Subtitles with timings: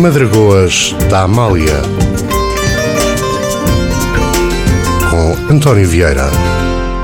[0.00, 1.82] Madragoas da Amália
[5.10, 6.59] com António Vieira.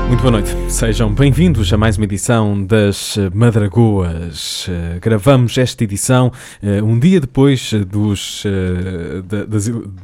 [0.07, 4.65] Muito boa noite, sejam bem-vindos a mais uma edição das Madragoas.
[4.65, 6.31] Uh, gravamos esta edição
[6.63, 8.45] uh, um dia depois dos,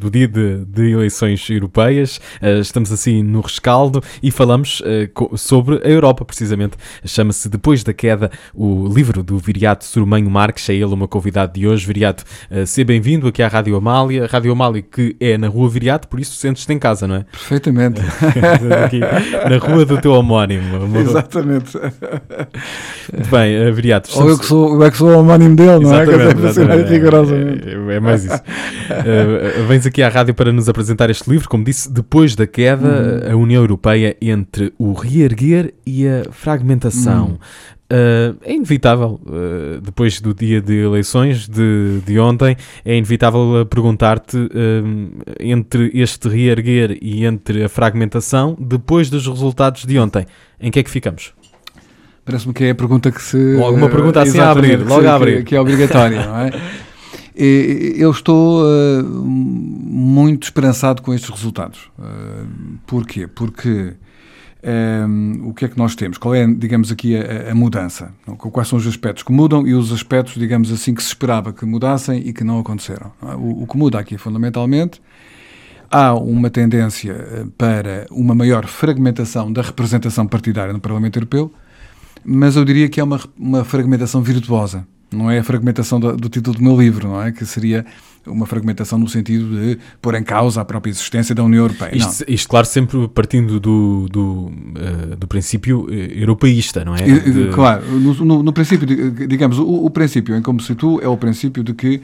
[0.01, 2.19] do dia de, de eleições europeias.
[2.59, 4.81] estamos assim no rescaldo e falamos
[5.37, 6.75] sobre a Europa, precisamente.
[7.05, 10.69] Chama-se Depois da Queda, o livro do Viriato Surumanho Marques.
[10.69, 11.87] É ele uma convidado de hoje.
[11.87, 12.25] Viriato,
[12.67, 14.27] seja bem-vindo aqui à Rádio Amália.
[14.27, 17.25] Rádio Amália que é na Rua Viriato, por isso sentes-te em casa, não é?
[17.31, 18.01] Perfeitamente.
[18.85, 20.63] aqui, na Rua do teu homónimo.
[20.99, 21.77] Exatamente.
[21.77, 24.09] Muito bem, uh, Viriato.
[24.19, 26.03] Ou eu, que sou, eu é que sou o homónimo dele, não é?
[26.03, 27.69] Exatamente, rigorosamente.
[27.69, 28.35] É, é, mais isso.
[28.35, 33.23] uh, vens aqui à rádio para nos apresentar este livro, como disse, depois da queda,
[33.27, 33.31] uhum.
[33.33, 37.25] a União Europeia entre o reerguer e a fragmentação.
[37.25, 37.37] Uhum.
[37.93, 44.35] Uh, é inevitável, uh, depois do dia de eleições de, de ontem, é inevitável perguntar-te
[44.35, 44.49] uh,
[45.39, 50.25] entre este reerguer e entre a fragmentação, depois dos resultados de ontem,
[50.59, 51.35] em que é que ficamos?
[52.25, 53.37] Parece-me que é a pergunta que se.
[53.57, 55.37] Ou alguma pergunta assim a abrir, logo a abrir.
[55.39, 56.51] Que, que é obrigatória, não é?
[57.35, 58.63] Eu estou
[59.13, 61.91] muito esperançado com estes resultados.
[62.87, 63.27] porquê?
[63.27, 63.93] Porque
[64.65, 66.17] um, o que é que nós temos?
[66.17, 68.13] Qual é, digamos aqui, a, a, mudança?
[68.37, 71.65] Quais são os aspectos que mudam e os aspectos, digamos assim, que se esperava que
[71.65, 73.11] mudassem e que não aconteceram?
[73.21, 73.35] É?
[73.35, 75.01] O, o que muda aqui, fundamentalmente,
[75.91, 81.53] há uma tendência eh, para uma maior fragmentação da representação partidária no Parlamento Europeu,
[82.23, 84.87] mas eu diria que é uma, uma fragmentação virtuosa.
[85.11, 87.31] Não é a fragmentação do, do título do meu livro, não é?
[87.31, 87.85] Que seria
[88.25, 91.95] uma fragmentação no sentido de pôr em causa a própria existência da União Europeia.
[91.95, 97.01] Isto, isto claro, sempre partindo do, do, uh, do princípio eh, europeísta, não é?
[97.01, 97.49] De...
[97.49, 98.87] Claro, no, no, no, princípio,
[99.27, 102.01] digamos, o, o princípio em como se situa é o princípio de que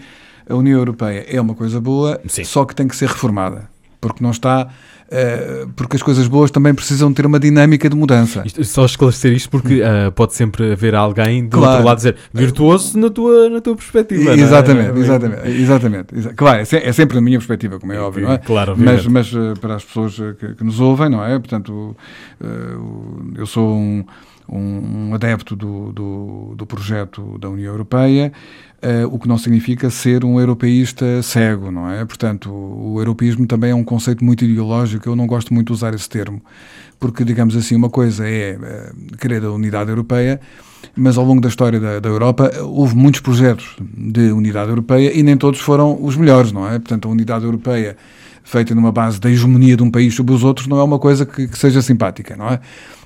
[0.50, 2.44] a União Europeia é uma coisa boa, Sim.
[2.44, 3.70] só que tem que ser reformada,
[4.00, 4.70] porque não está
[5.10, 8.44] Uh, porque as coisas boas também precisam ter uma dinâmica de mudança.
[8.46, 11.72] Isto, só esclarecer isto porque uh, pode sempre haver alguém do claro.
[11.72, 14.36] outro lado dizer virtuoso na tua, na tua perspectiva.
[14.36, 15.02] Exatamente, é?
[15.02, 16.36] exatamente, exatamente, exatamente.
[16.36, 18.38] Claro, é, é, sempre a minha perspectiva, como é óbvio, não é?
[18.38, 21.40] Claro, mas, mas uh, para as pessoas que, que, nos ouvem, não é?
[21.40, 21.98] Portanto,
[23.36, 24.06] eu sou um
[24.52, 28.32] um, adepto do, do, do, projeto da União Europeia,
[28.84, 32.04] uh, o que não significa ser um europeísta cego, não é?
[32.06, 35.94] Portanto, o, europeísmo também é um conceito muito ideológico, eu não gosto muito de usar
[35.94, 36.42] esse termo,
[37.00, 40.40] porque, digamos assim, uma coisa é uh, querer a unidade europeia,
[40.96, 45.22] mas ao longo da história da, da, Europa houve muitos projetos de unidade europeia e
[45.22, 46.80] nem todos foram os melhores, não é?
[46.80, 47.96] Portanto, a unidade europeia
[48.44, 51.26] feita numa base da hegemonia de um país sobre os outros não é uma coisa
[51.26, 52.60] que, que seja simpática, não é?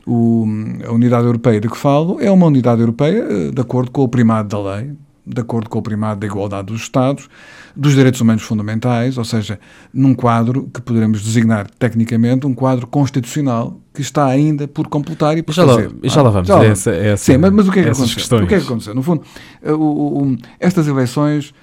[0.05, 0.45] O,
[0.85, 4.07] a unidade europeia de que falo é uma unidade europeia eh, de acordo com o
[4.09, 4.91] primado da lei,
[5.25, 7.29] de acordo com o primado da igualdade dos Estados,
[7.75, 9.57] dos direitos humanos fundamentais, ou seja,
[9.93, 15.41] num quadro que poderemos designar tecnicamente um quadro constitucional que está ainda por completar e
[15.41, 15.87] por já fazer.
[15.87, 16.47] Lá, já lá vamos.
[16.47, 16.65] Já lá.
[16.65, 18.15] Essa, essa, Sim, mas, mas, o que é que aconteceu?
[18.15, 18.43] Questões.
[18.43, 18.93] O que é que aconteceu?
[18.93, 19.23] No fundo,
[19.61, 21.53] eh, o, o, estas eleições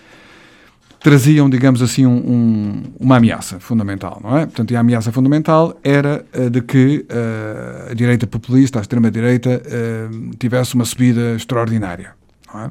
[1.02, 4.44] traziam, digamos assim, um, um, uma ameaça fundamental, não é?
[4.44, 10.36] Portanto, a ameaça fundamental era uh, de que uh, a direita populista, a extrema-direita, uh,
[10.36, 12.12] tivesse uma subida extraordinária,
[12.52, 12.70] não é?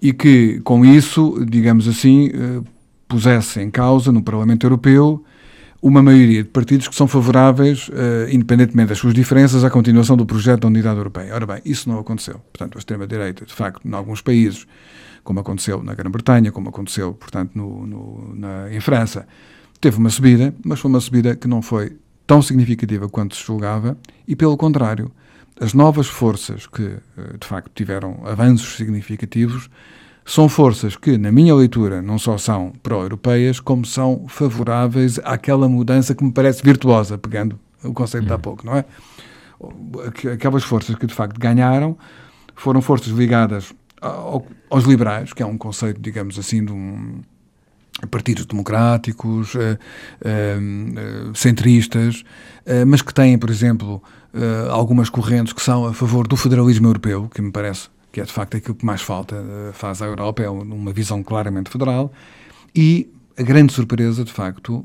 [0.00, 2.30] E que, com isso, digamos assim,
[3.08, 5.24] pusesse em causa no Parlamento Europeu
[5.80, 7.90] uma maioria de partidos que são favoráveis,
[8.30, 11.34] independentemente das suas diferenças, à continuação do projeto da Unidade Europeia.
[11.34, 12.38] Ora bem, isso não aconteceu.
[12.52, 14.66] Portanto, a extrema-direita, de facto, em alguns países,
[15.24, 19.26] como aconteceu na Grã-Bretanha, como aconteceu, portanto, no, no, na, em França,
[19.80, 21.96] teve uma subida, mas foi uma subida que não foi
[22.26, 23.96] tão significativa quanto se julgava
[24.28, 25.10] e, pelo contrário,
[25.60, 29.70] as novas forças que, eh, de facto, tiveram avanços significativos
[30.24, 36.14] são forças que, na minha leitura, não só são pró-europeias, como são favoráveis àquela mudança
[36.14, 38.40] que me parece virtuosa, pegando o conceito de há uhum.
[38.40, 38.84] pouco, não é?
[40.32, 41.96] Aquelas forças que, de facto, ganharam
[42.54, 43.72] foram forças ligadas
[44.70, 47.20] aos liberais, que é um conceito, digamos assim, de um
[48.10, 49.78] partidos democráticos, uh,
[50.20, 52.24] uh, centristas,
[52.66, 54.02] uh, mas que têm, por exemplo,
[54.68, 58.32] algumas correntes que são a favor do federalismo europeu, que me parece que é de
[58.32, 59.36] facto aquilo que mais falta
[59.72, 62.12] faz à Europa, é uma visão claramente federal,
[62.74, 63.08] e
[63.38, 64.84] a grande surpresa, de facto,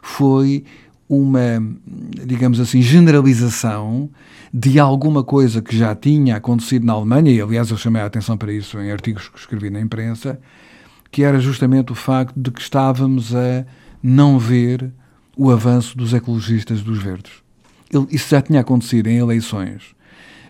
[0.00, 0.64] foi
[1.10, 1.60] uma,
[2.24, 4.08] digamos assim, generalização
[4.54, 8.38] de alguma coisa que já tinha acontecido na Alemanha, e aliás eu chamei a atenção
[8.38, 10.40] para isso em artigos que escrevi na imprensa,
[11.10, 13.66] que era justamente o facto de que estávamos a
[14.00, 14.92] não ver
[15.36, 17.32] o avanço dos ecologistas dos verdes.
[18.08, 19.82] Isso já tinha acontecido em eleições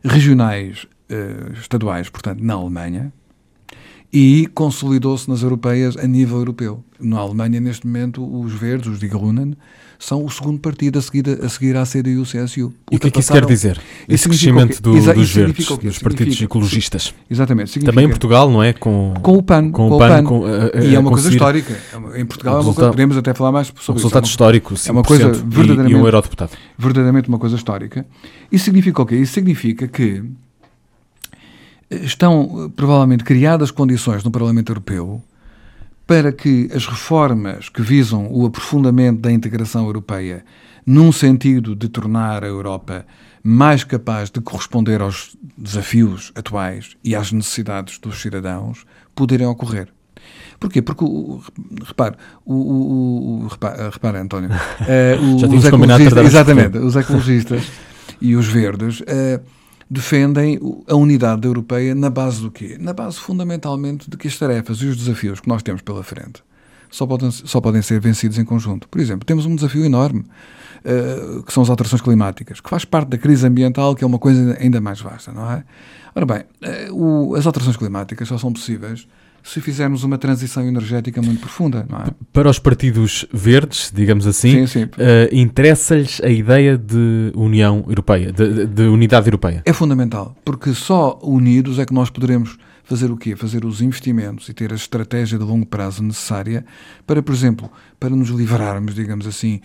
[0.04, 3.10] regionais, eh, estaduais, portanto, na Alemanha,
[4.12, 6.84] e consolidou-se nas europeias a nível europeu.
[6.98, 9.56] Na Alemanha, neste momento, os verdes, os Die Grünen,
[10.00, 12.72] são o segundo partido a seguir, a seguir à CDU-CSU.
[12.90, 13.78] E o que é que isso quer dizer?
[14.08, 17.14] Esse crescimento do, dos verdes, dos partidos ecologistas.
[17.30, 17.78] Exatamente.
[17.80, 18.72] Também em Portugal, não é?
[18.72, 19.70] Com, com o PAN.
[19.70, 20.24] Com, o PAN.
[20.24, 21.78] Com, uh, e é uma coisa histórica.
[22.16, 24.32] Em Portugal é uma coisa, podemos até falar mais sobre um resultado isso.
[24.32, 26.52] histórico, é uma coisa verdadeiramente, e um eurodeputado.
[26.78, 28.06] Verdadeiramente uma coisa histórica.
[28.50, 29.16] Isso significa o quê?
[29.16, 30.24] Isso significa que
[31.90, 35.22] estão eh, provavelmente criadas condições no Parlamento Europeu
[36.10, 40.44] para que as reformas que visam o aprofundamento da integração europeia,
[40.84, 43.06] num sentido de tornar a Europa
[43.44, 48.84] mais capaz de corresponder aos desafios atuais e às necessidades dos cidadãos,
[49.14, 49.86] poderem ocorrer.
[50.58, 50.82] Porquê?
[50.82, 51.04] Porque,
[51.86, 57.70] repare, o, o, o repare, repare, António, uh, Já os ecologistas, exatamente, os ecologistas
[58.20, 59.40] e os verdes uh,
[59.90, 62.76] defendem a unidade europeia na base do quê?
[62.78, 66.42] Na base fundamentalmente de que as tarefas e os desafios que nós temos pela frente
[66.90, 68.88] só podem, só podem ser vencidos em conjunto.
[68.88, 70.24] Por exemplo, temos um desafio enorme,
[70.84, 74.18] uh, que são as alterações climáticas, que faz parte da crise ambiental, que é uma
[74.18, 75.64] coisa ainda mais vasta, não é?
[76.14, 76.44] Ora bem,
[76.90, 79.06] uh, o, as alterações climáticas só são possíveis
[79.42, 81.86] se fizermos uma transição energética muito profunda.
[81.88, 82.04] Não é?
[82.32, 84.68] Para os partidos verdes, digamos assim, uh,
[85.32, 89.62] interessa-lhes a ideia de União Europeia, de, de, unidade europeia?
[89.64, 93.36] É fundamental, porque só unidos é que nós poderemos fazer o quê?
[93.36, 96.64] Fazer os investimentos e ter a estratégia de longo prazo necessária
[97.06, 97.70] para, por exemplo,
[98.00, 99.60] para nos livrarmos, digamos assim,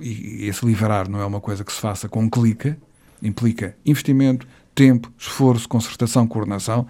[0.00, 2.76] e esse livrar não é uma coisa que se faça com um clique,
[3.22, 4.46] implica investimento,
[4.78, 6.86] tempo, esforço, concertação, coordenação,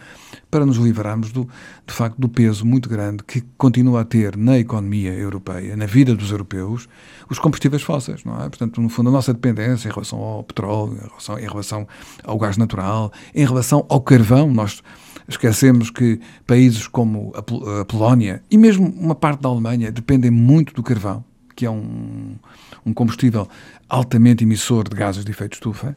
[0.50, 1.49] para nos livrarmos do,
[1.87, 6.14] de facto do peso muito grande que continua a ter na economia europeia, na vida
[6.14, 6.87] dos europeus,
[7.31, 8.46] os combustíveis fósseis, não é?
[8.50, 11.88] Portanto, no fundo, a nossa dependência em relação ao petróleo, em relação, em relação
[12.25, 14.82] ao gás natural, em relação ao carvão, nós
[15.26, 20.82] esquecemos que países como a, Polónia e mesmo uma parte da Alemanha dependem muito do
[20.82, 21.25] carvão,
[21.56, 22.37] que é um,
[22.84, 23.49] um combustível
[23.88, 25.96] altamente emissor de gases de efeito estufa,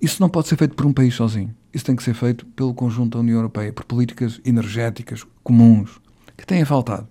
[0.00, 1.54] isso não pode ser feito por um país sozinho.
[1.72, 6.00] Isso tem que ser feito pelo conjunto da União Europeia, por políticas energéticas comuns,
[6.36, 7.08] que têm faltado.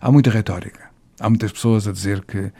[0.00, 0.90] Há muita retórica.
[1.18, 2.52] Há muitas pessoas a dizer que,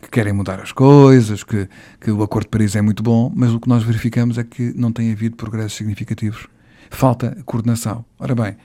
[0.00, 1.68] que querem mudar as coisas, que,
[2.00, 4.72] que o Acordo de Paris é muito bom, mas o que nós verificamos é que
[4.74, 6.46] não tem havido progressos significativos.
[6.88, 8.04] Falta coordenação.
[8.18, 8.56] Ora bem,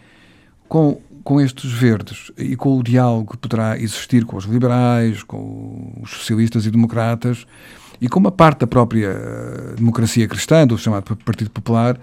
[0.69, 5.91] com, com estes verdes e com o diálogo que poderá existir com os liberais, com
[6.01, 7.45] os socialistas e democratas,
[7.99, 11.99] e como a parte da própria eh, democracia cristã, do chamado Partido Popular,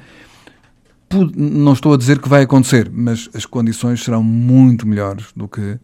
[1.37, 5.79] não estou a dizer que vai acontecer, mas as condições serão muito melhores do que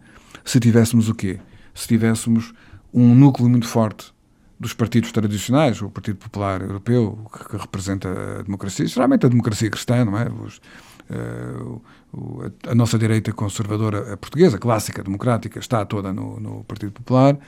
[0.44, 1.38] se tivéssemos o quê?
[1.74, 2.52] Se tivéssemos
[2.92, 4.12] um núcleo muito forte
[4.58, 7.18] dos partidos tradicionais, o Partido Popular Europeu,
[7.50, 8.08] que, representa
[8.40, 10.28] a democracia, geralmente a democracia cristã, não é?
[10.28, 10.56] Os,
[11.10, 11.80] uh,
[12.12, 17.38] o, a, a, nossa direita conservadora portuguesa, clássica, democrática, está toda no, no Partido Popular.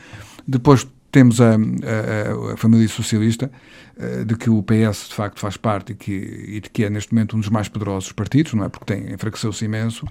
[0.46, 3.50] Depois temos a, a, a, família socialista,
[3.98, 6.90] eh, de que o PS de facto faz parte e, que, e de que é
[6.90, 8.68] neste momento um dos mais poderosos partidos, não é?
[8.68, 10.06] Porque tem, enfraqueceu-se imenso.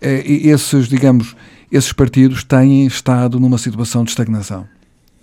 [0.00, 1.36] Eh, e esses, digamos,
[1.70, 4.68] esses partidos têm estado numa situação de estagnação.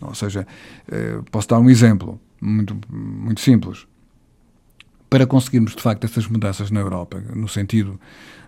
[0.02, 0.46] Ou seja,
[0.92, 3.88] eh, posso dar um exemplo muito, muito simples.
[5.10, 8.00] Para conseguirmos de facto essas mudanças na Europa, no sentido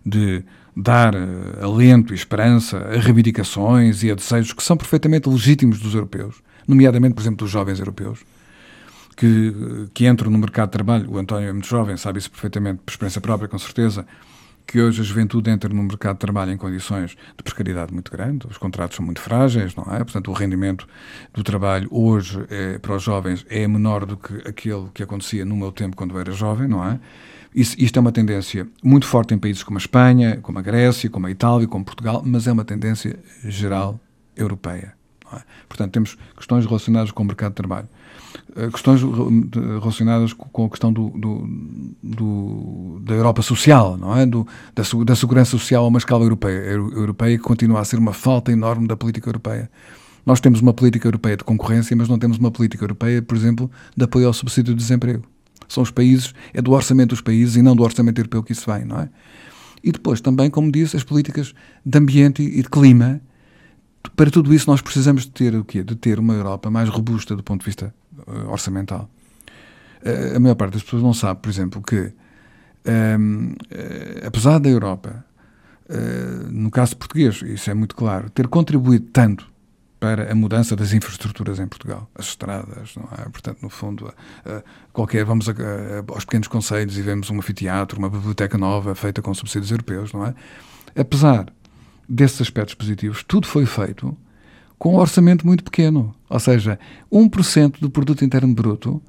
[0.06, 0.44] de
[0.76, 1.14] dar
[1.62, 7.16] alento e esperança a reivindicações e a desejos que são perfeitamente legítimos dos europeus, nomeadamente,
[7.16, 8.20] por exemplo, dos jovens europeus,
[9.18, 11.12] que, que entram no mercado de trabalho.
[11.12, 14.06] O António é muito jovem, sabe isso perfeitamente, por experiência própria, com certeza,
[14.68, 18.46] que hoje a juventude entra no mercado de trabalho em condições de precariedade muito grande,
[18.48, 19.98] os contratos são muito frágeis, não é?
[19.98, 20.88] Portanto, o rendimento
[21.34, 25.58] do trabalho hoje é, para os jovens é menor do que aquele que acontecia no
[25.58, 27.00] meu tempo quando eu era jovem, não é?
[27.54, 31.10] Isso, isto é uma tendência muito forte em países como a Espanha, como a Grécia,
[31.10, 34.00] como a Itália, como Portugal, mas é uma tendência geral
[34.38, 34.99] europeia.
[35.34, 35.42] É?
[35.68, 37.88] Portanto, temos questões relacionadas com o mercado de trabalho,
[38.56, 41.48] eh, questões relacionadas com a questão do, do,
[42.02, 44.26] do, da Europa social, não é?
[44.26, 48.14] Do, da, da, segurança social a uma escala europeia, europeia que continua a ser uma
[48.14, 49.70] falta enorme da política europeia.
[50.26, 53.70] Nós temos uma política europeia de concorrência, mas não temos uma política europeia, por exemplo,
[53.96, 55.24] de apoio ao subsídio de desemprego.
[55.68, 58.72] São os países, é do orçamento dos países e não do orçamento europeu que isso
[58.72, 59.10] vem, não é?
[59.84, 61.54] E depois também, como disse, as políticas
[61.86, 63.22] de ambiente e de clima
[64.16, 65.84] para tudo isso nós precisamos de ter o quê?
[65.84, 67.94] De ter uma Europa mais robusta do ponto de vista
[68.28, 69.10] uh, orçamental.
[70.02, 72.14] Uh, a maior parte das pessoas não sabe, por exemplo, que
[72.86, 75.26] um, ehm, eh, apesar da Europa,
[76.50, 79.52] no caso português, isso é muito claro, ter contribuído tanto
[80.00, 83.28] para a mudança das infraestruturas em Portugal, as estradas, não é?
[83.30, 84.14] Portanto, no fundo,
[84.94, 85.54] qualquer vamos a,
[86.08, 90.26] aos pequenos conselhos e vemos um anfiteatro, uma biblioteca nova feita com subsídios europeus, não
[90.26, 90.34] é?
[90.96, 91.52] Apesar
[92.10, 94.18] desses aspectos positivos, tudo foi feito
[94.78, 96.80] com um orçamento muito pequeno, ou seja,
[97.12, 99.02] 1% do produto interno bruto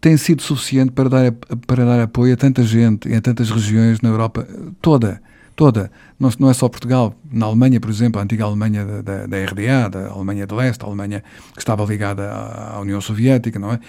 [0.00, 1.32] tem sido suficiente para dar,
[1.66, 4.48] para dar apoio a tanta gente e a tantas regiões na Europa
[4.80, 5.20] toda
[5.60, 5.92] toda.
[6.18, 7.14] Não, não é só Portugal.
[7.30, 10.82] Na Alemanha, por exemplo, a antiga Alemanha da, da, da RDA, da Alemanha de Leste,
[10.82, 13.80] a Alemanha que estava ligada à União Soviética, não é?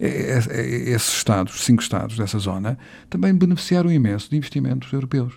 [0.00, 2.78] Esses Estados, cinco Estados dessa zona,
[3.10, 5.34] também beneficiaram imenso de investimentos europeus.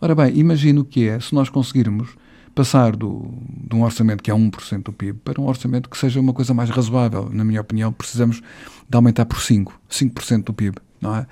[0.00, 2.10] Ora bem, imagino que é se nós conseguirmos
[2.54, 6.20] passar do, de um orçamento que é 1% do PIB para um orçamento que seja
[6.20, 7.28] uma coisa mais razoável.
[7.30, 8.40] Na minha opinião, precisamos
[8.88, 11.26] de aumentar por 5%, 5% do PIB, não é?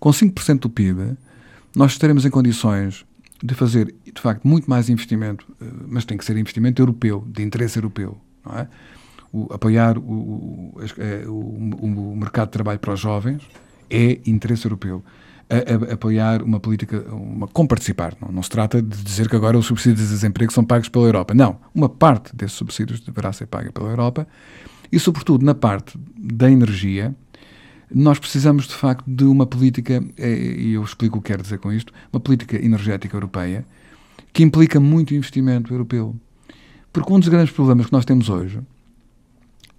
[0.00, 1.16] Com 5% do PIB,
[1.76, 3.04] nós estaremos em condições
[3.42, 7.42] de fazer, de facto, muito mais investimento, eh, mas tem que ser investimento europeu, de
[7.42, 8.68] interesse europeu, não é?
[9.32, 13.42] O, apoiar o, o, eh, o, mercado de trabalho para os jovens
[13.90, 15.04] é interesse europeu.
[15.48, 18.16] A, a, apoiar uma política, uma, com participar.
[18.20, 21.04] Não, não, se trata de dizer que agora os subsídios de desemprego são pagos pela
[21.06, 21.34] Europa.
[21.34, 21.58] Não.
[21.74, 24.26] Uma parte desses subsídios deverá ser paga pela Europa
[24.90, 27.14] e, sobretudo, na parte da energia,
[27.92, 31.58] nós precisamos, de facto, de uma política, é, e eu explico o que quero dizer
[31.58, 33.66] com isto, uma política energética europeia
[34.32, 36.16] que implica muito investimento europeu.
[36.92, 38.60] Porque um dos grandes problemas que nós temos hoje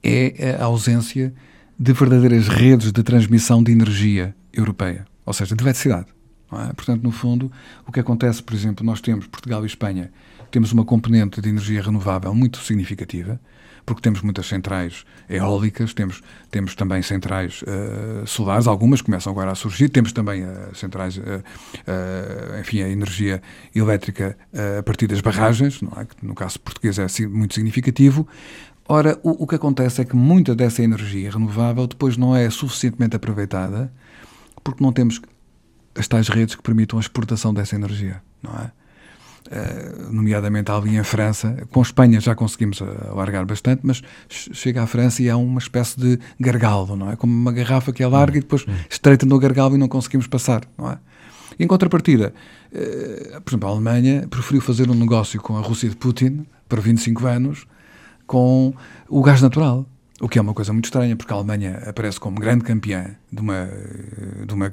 [0.04, 1.34] é a ausência
[1.78, 6.08] de verdadeiras redes de transmissão de energia europeia, ou seja, de eletricidade.
[6.52, 6.74] É?
[6.74, 7.52] Portanto, no fundo,
[7.88, 10.12] o que acontece, por exemplo, nós temos, Portugal e Espanha,
[10.52, 13.40] temos uma componente de energia renovável muito significativa,
[13.86, 19.56] porque temos muitas centrais eólicas, temos, temos também centrais uh, solares, algumas começam agora a
[19.56, 21.22] surgir, temos também uh, centrais, uh,
[22.60, 23.42] enfim, a energia
[23.76, 24.38] elétrica
[24.80, 26.06] a partir das barragens, é?
[26.06, 28.28] que no caso português é muito significativo.
[28.88, 33.16] Ora, o, o que acontece é que muita dessa energia renovável depois não é suficientemente
[33.16, 33.92] aproveitada
[34.66, 35.22] porque não temos
[35.98, 38.72] as tais redes que permitam a exportação dessa energia, não é?
[39.46, 41.56] Uh, nomeadamente ali em França.
[41.70, 46.20] Com Espanha já conseguimos alargar bastante, mas chega à França e há uma espécie de
[46.40, 47.16] gargalo, não é?
[47.16, 48.74] Como uma garrafa que é larga e depois hum.
[48.90, 50.98] estreita no gargalo e não conseguimos passar, não é?
[51.60, 52.34] Em contrapartida,
[52.74, 56.82] uh, por exemplo, a Alemanha preferiu fazer um negócio com a Rússia de Putin por
[56.82, 57.68] 25 anos
[58.26, 58.74] com
[59.08, 59.86] o gás natural.
[60.26, 63.40] O que é uma coisa muito estranha, porque a Alemanha aparece como grande campeã de
[63.40, 63.70] uma,
[64.44, 64.72] de uma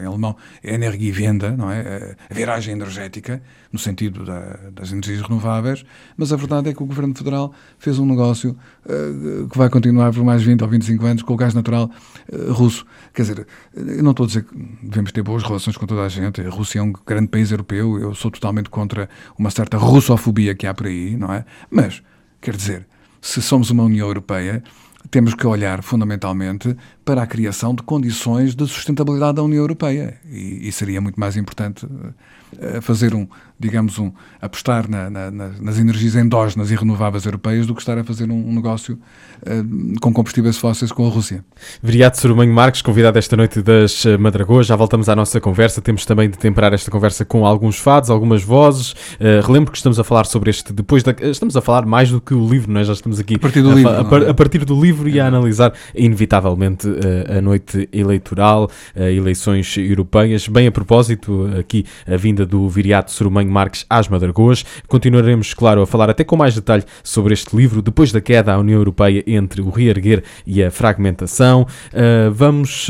[0.00, 2.16] em alemão, Energiewende, não é?
[2.30, 4.40] A viragem energética, no sentido da,
[4.72, 5.84] das energias renováveis,
[6.16, 8.56] mas a verdade é que o Governo Federal fez um negócio
[8.86, 11.90] uh, que vai continuar por mais 20 ou 25 anos com o gás natural
[12.32, 12.86] uh, russo.
[13.12, 16.08] Quer dizer, eu não estou a dizer que devemos ter boas relações com toda a
[16.08, 19.06] gente, a Rússia é um grande país europeu, eu sou totalmente contra
[19.38, 21.44] uma certa russofobia que há por aí, não é?
[21.70, 22.02] Mas,
[22.40, 22.86] quer dizer,
[23.20, 24.62] se somos uma União Europeia,
[25.10, 30.18] temos que olhar fundamentalmente para a criação de condições de sustentabilidade da União Europeia.
[30.26, 33.26] E, e seria muito mais importante uh, fazer um,
[33.58, 38.04] digamos, um, apostar na, na, nas energias endógenas e renováveis europeias do que estar a
[38.04, 38.98] fazer um, um negócio
[39.42, 41.44] uh, com combustíveis fósseis com a Rússia.
[41.82, 45.80] Viriato Sorumanho Marques, convidado esta noite das eh, Madragoas, já voltamos à nossa conversa.
[45.80, 48.92] Temos também de temperar esta conversa com alguns fados, algumas vozes.
[48.92, 51.14] Uh, relembro que estamos a falar sobre este depois da.
[51.20, 52.84] Estamos a falar mais do que o livro, nós é?
[52.86, 55.20] já estamos aqui a partir do, a, livro, a, a, a partir do livro e
[55.20, 56.88] a analisar, inevitavelmente,
[57.36, 60.48] a noite eleitoral, uh, eleições europeias.
[60.48, 64.64] Bem a propósito, aqui a vinda do Viriato Sorumanho Marques às Madragoas.
[64.88, 68.58] Continuaremos, claro, a falar até com mais detalhe sobre este livro, depois da queda à
[68.58, 71.66] União Europeia entre o reerguer e a fragmentação.
[71.92, 72.88] Uh, vamos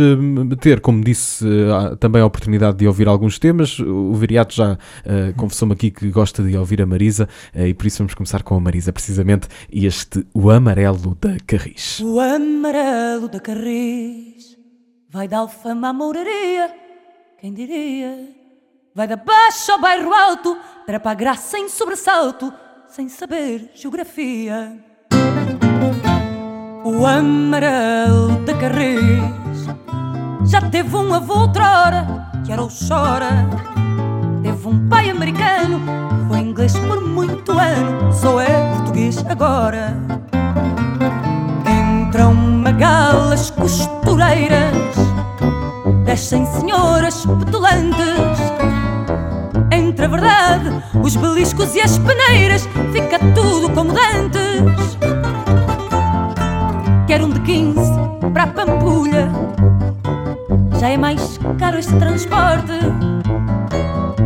[0.61, 1.45] ter, como disse,
[2.01, 3.79] também a oportunidade de ouvir alguns temas.
[3.79, 4.79] O Viriato já
[5.37, 8.61] confessou-me aqui que gosta de ouvir a Marisa e por isso vamos começar com a
[8.61, 12.01] Marisa, precisamente este O Amarelo da Carris.
[12.01, 13.94] O Amarelo da Carris
[15.09, 16.75] Vai da Alfama à Mouraria,
[17.39, 18.29] quem diria?
[18.95, 22.53] Vai da Baixa ao bairro alto, trepa a graça em sobressalto,
[22.89, 24.77] sem saber geografia.
[26.85, 29.67] O amarelo de Carris
[30.47, 32.07] já teve um avô outrora,
[32.45, 33.49] que era o Chora.
[34.43, 35.81] Teve um pai americano,
[36.29, 39.97] foi inglês por muito ano, só é português agora.
[41.67, 44.95] Entram magalas costureiras
[46.05, 48.39] Descem senhoras petulantes.
[49.71, 54.97] Entre a verdade, os beliscos e as peneiras Fica tudo como dantes
[57.07, 57.81] Quer um de 15
[58.33, 59.31] para a Pampulha
[60.81, 62.73] Já é mais caro este transporte.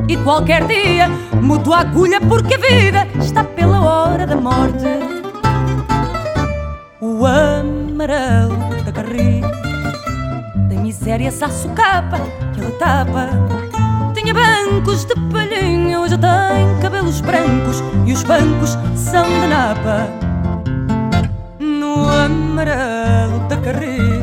[0.07, 1.09] E qualquer dia
[1.43, 5.19] mudo a agulha Porque a vida está pela hora da morte
[7.99, 9.45] amarelo da carris
[10.69, 12.19] Tem miséria, saço capa
[12.55, 13.29] que ele tapa.
[14.15, 20.07] Tinha bancos de palhinha, hoje tem cabelos brancos E os bancos são de napa.
[21.59, 24.23] No amarelo da carris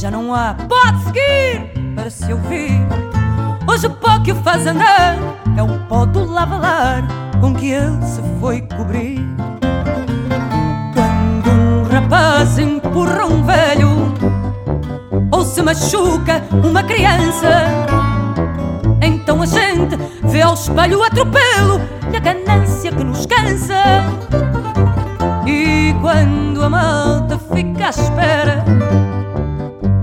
[0.00, 2.86] Já não há, pode seguir para se ouvir.
[3.68, 5.16] Hoje o pó que o faz andar
[5.56, 7.02] é o pó do lavalar
[7.40, 9.20] com que ele se foi cobrir.
[12.14, 14.14] Rapaz empurra um velho
[15.32, 17.64] ou se machuca uma criança,
[19.02, 21.80] então a gente vê ao espelho o atropelo
[22.12, 23.74] e a ganância que nos cansa.
[25.44, 28.64] E quando a malta fica à espera,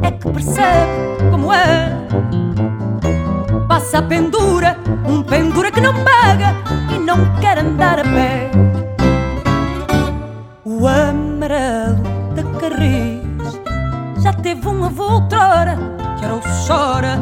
[0.01, 1.98] é que percebe como é
[3.70, 4.77] passa a pendura,
[5.08, 6.58] um pendura que não paga
[6.94, 8.51] e não quer andar a pé.
[10.65, 12.00] O amarelo
[14.22, 15.78] já teve um avô outrora,
[16.18, 17.20] que era o Chora.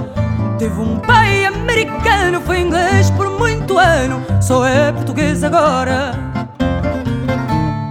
[0.57, 6.11] Teve um pai americano, foi inglês por muito ano, só é português agora.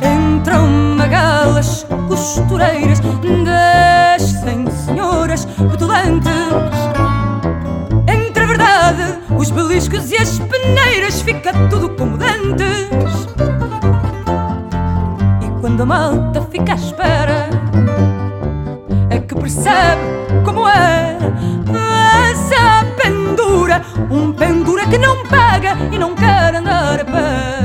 [0.03, 6.49] Entram magalas costureiras, descem senhoras petulantes
[8.59, 13.29] verdade, os beliscos e as peneiras fica tudo como dantes.
[15.43, 17.49] E quando a malta fica à espera,
[19.11, 20.03] é que percebe
[20.45, 21.17] como é
[22.31, 27.58] essa pendura, um pendura que não paga e não quer andar a pé.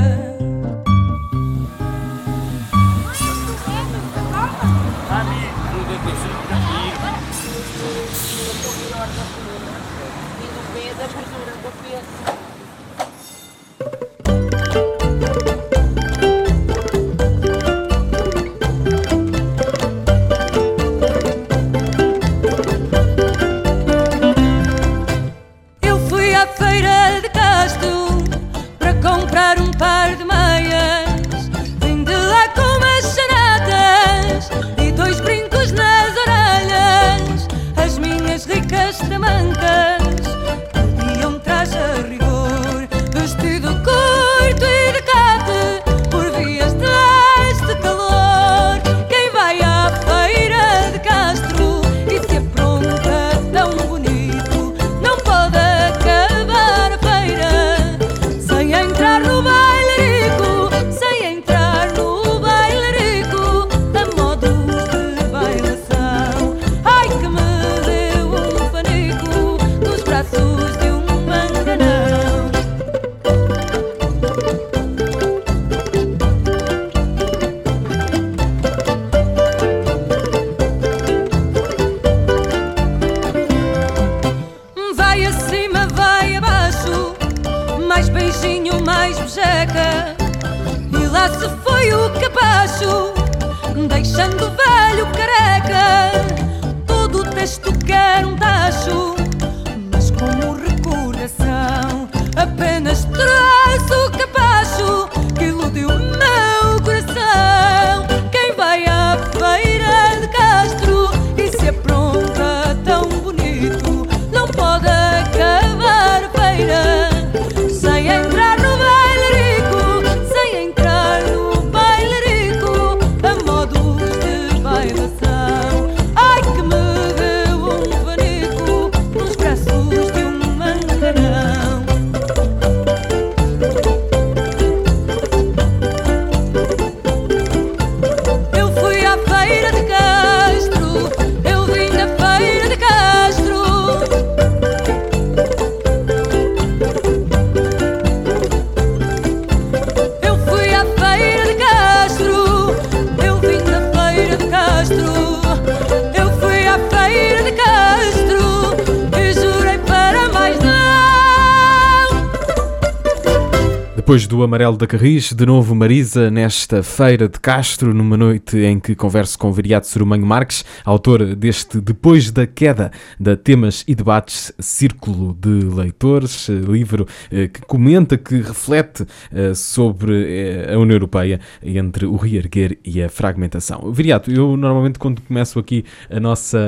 [164.03, 168.77] Depois do Amarelo da Carris, de novo Marisa nesta feira de Castro, numa noite em
[168.77, 173.95] que converso com o Viriato Surumanho Marques, autor deste Depois da Queda, da Temas e
[173.95, 180.95] Debates Círculo de Leitores, livro eh, que comenta, que reflete eh, sobre eh, a União
[180.95, 183.89] Europeia entre o reerguer e a fragmentação.
[183.93, 186.59] Viriato, eu normalmente quando começo aqui a nossa,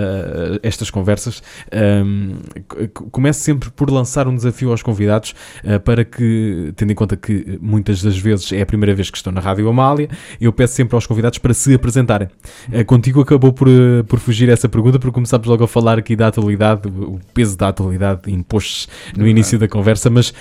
[0.63, 2.37] estas conversas, um,
[2.79, 5.35] ehm, começo sempre por lançar um desafio aos convidados
[5.83, 9.17] para que, tendo em conta que que muitas das vezes é a primeira vez que
[9.17, 10.07] estou na Rádio Amália,
[10.39, 12.27] eu peço sempre aos convidados para se apresentarem.
[12.71, 16.15] Uh, contigo acabou por, uh, por fugir essa pergunta, porque começámos logo a falar aqui
[16.15, 20.33] da atualidade, o, peso da atualidade imposto no é início da conversa, mas uh,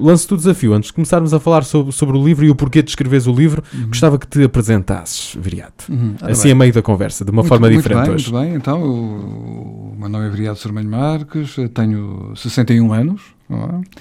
[0.00, 2.82] lanço-te o desafio, antes de começarmos a falar sobre, sobre o livro e o porquê
[2.82, 3.88] de escreveres o livro, uhum.
[3.88, 5.90] gostava que te apresentasses, Viriato.
[5.90, 6.14] Uhum.
[6.22, 6.52] assim bem.
[6.52, 8.32] a meio da conversa, de uma muito, forma muito diferente bem, hoje.
[8.32, 13.39] Muito bem, então, o, meu nome é Viriato Sormanho Marques, tenho 61 anos, é?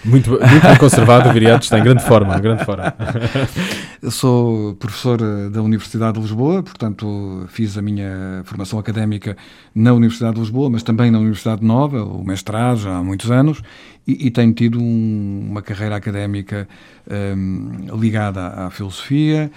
[0.05, 2.93] Muito, muito bem conservado, Viriato, está em grande forma, em grande forma.
[3.99, 9.35] Eu sou professor eh, da Universidade de Lisboa, portanto fiz a minha formação académica
[9.73, 13.61] na Universidade de Lisboa, mas também na Universidade Nova, o mestrado já há muitos anos,
[14.09, 16.67] e, e tenho tido um, uma carreira académica
[17.09, 19.51] um, ligada à, filosofia.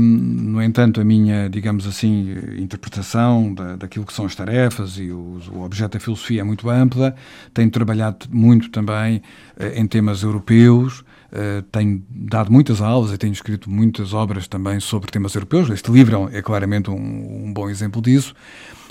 [0.00, 5.40] no entanto, a minha, digamos assim, interpretação da, daquilo que são as tarefas e o,
[5.52, 7.14] o objeto da filosofia é muito ampla.
[7.52, 9.18] Tenho trabalhado muito também
[9.58, 11.04] uh, em temas europeus.
[11.26, 15.68] Uh, tenho dado muitas aulas e tenho escrito muitas obras também sobre temas europeus.
[15.68, 18.34] Este livro é, é claramente um, um bom exemplo disso.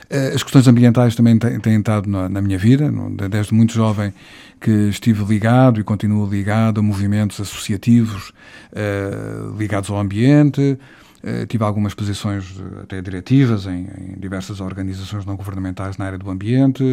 [0.10, 2.92] Eh, as questões ambientais também têm, estado na, minha vida,
[3.30, 4.14] desde muito jovem
[4.60, 8.30] que estive ligado e continuo ligado a movimentos associativos
[8.72, 10.78] uh, ligados ao ambiente.
[11.24, 12.46] Uh, tive algumas posições
[12.82, 13.88] até diretivas em,
[14.18, 16.84] diversas organizações não governamentais na área do ambiente.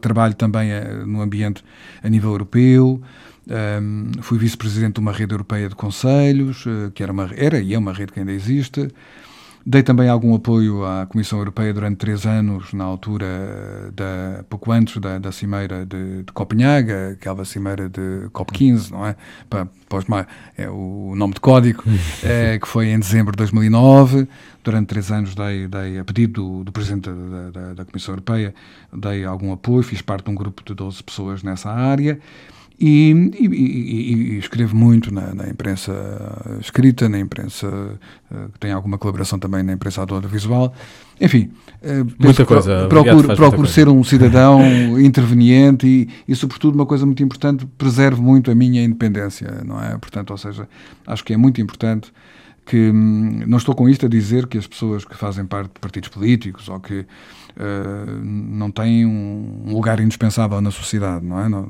[0.00, 0.70] Trabalho também
[1.06, 1.64] no ambiente
[2.02, 3.00] a nível europeu.
[3.46, 7.74] Um, fui vice-presidente de uma rede europeia de conselhos, uh, que era, uma, era e
[7.74, 8.88] é uma rede que ainda existe.
[9.66, 14.98] Dei também algum apoio à Comissão Europeia durante três anos, na altura, da, pouco antes
[14.98, 19.16] da, da cimeira de, de Copenhague, aquela cimeira de COP15, não é?
[19.48, 20.26] Para, para
[20.58, 21.82] é o nome de código,
[22.22, 24.28] é, que foi em dezembro de 2009.
[24.62, 28.54] Durante três anos dei, dei a pedido do, do Presidente da, da, da Comissão Europeia,
[28.92, 32.20] dei algum apoio, fiz parte de um grupo de 12 pessoas nessa área.
[32.78, 35.92] E, e, e, e, escrevo muito na, na, imprensa
[36.60, 40.74] escrita, na imprensa uh, tem alguma colaboração também na imprensa audiovisual.
[41.20, 42.88] Enfim, uh, muita coisa.
[42.88, 44.60] Pro, procuro, procuro ser um cidadão
[45.00, 49.96] interveniente e, e, sobretudo, uma coisa muito importante, preservo muito a minha independência, não é?
[49.96, 50.68] Portanto, ou seja,
[51.06, 52.12] acho que é muito importante
[52.66, 55.80] que hum, não estou com isto a dizer que as pessoas que fazem parte de
[55.80, 61.48] partidos políticos ou que uh, não têm um lugar indispensável na sociedade, não é?
[61.48, 61.68] Não,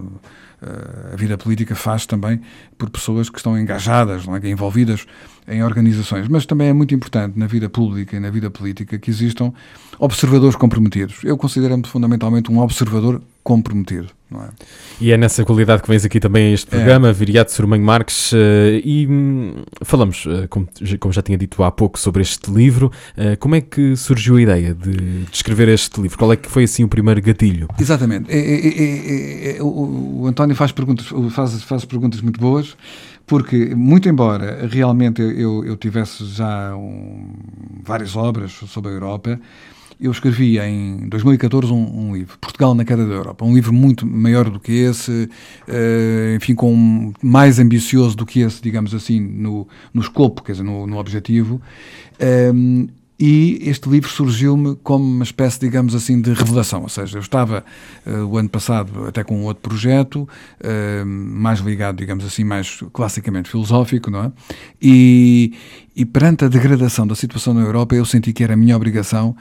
[1.12, 2.40] a vida política faz também
[2.78, 4.48] por pessoas que estão engajadas, não é?
[4.48, 5.06] envolvidas
[5.46, 9.10] em organizações, mas também é muito importante na vida pública e na vida política que
[9.10, 9.52] existam
[9.98, 11.18] observadores comprometidos.
[11.22, 14.08] Eu considero-me fundamentalmente um observador comprometido.
[14.32, 14.48] É?
[15.00, 16.70] E é nessa qualidade que vens aqui também a este é.
[16.70, 17.12] programa, é.
[17.12, 18.36] Viriato Sormanho Marques, uh,
[18.82, 20.66] e hum, falamos, uh, como,
[21.12, 22.90] já tinha dito há pouco, sobre este livro.
[23.38, 26.18] Como é que surgiu a ideia de, escrever este livro?
[26.18, 27.68] Qual é que foi assim o primeiro gatilho?
[27.78, 28.30] Exatamente.
[28.30, 32.76] É, é, o, o, Faz perguntas, faz, faz perguntas muito boas
[33.26, 37.32] porque, muito embora realmente eu, eu tivesse já um,
[37.82, 39.40] várias obras sobre a Europa,
[40.00, 44.06] eu escrevi em 2014 um, um, livro, Portugal na Queda da Europa, um livro muito
[44.06, 45.30] maior do que esse,
[45.68, 50.64] uh, enfim, com mais ambicioso do que esse, digamos assim, no, no escopo, quer dizer,
[50.64, 51.62] no, no objetivo.
[52.20, 52.88] Um, ehm,
[53.18, 56.82] e este livro surgiu-me como uma espécie, digamos assim, de revelação.
[56.82, 57.64] Ou seja, eu estava
[58.04, 60.28] uh, o ano passado até com um outro projeto,
[60.60, 64.32] uh, mais ligado, digamos assim, mais classicamente filosófico, não é?
[64.82, 65.54] E,
[65.94, 69.36] e perante a degradação da situação na Europa, eu senti que era a minha obrigação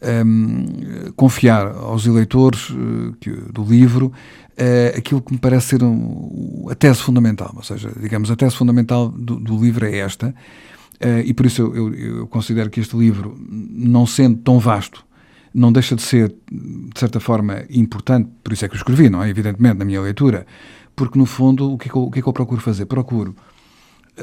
[0.00, 4.12] um, ehm, confiar aos eleitores uh, que, do livro
[4.96, 7.52] aquilo que me parece ser um, a tese fundamental.
[7.54, 10.34] Ou seja, digamos, a tese fundamental do, do livro é esta
[11.00, 15.04] Uh, e por isso eu, eu, eu, considero que este livro, não sendo tão vasto,
[15.54, 19.22] não deixa de ser, de certa forma, importante, por isso é que eu escrevi, não
[19.22, 19.28] é?
[19.28, 20.46] Evidentemente, na minha leitura,
[20.96, 22.86] porque no fundo, o que é que eu, o que é que eu procuro fazer?
[22.86, 23.34] Procuro,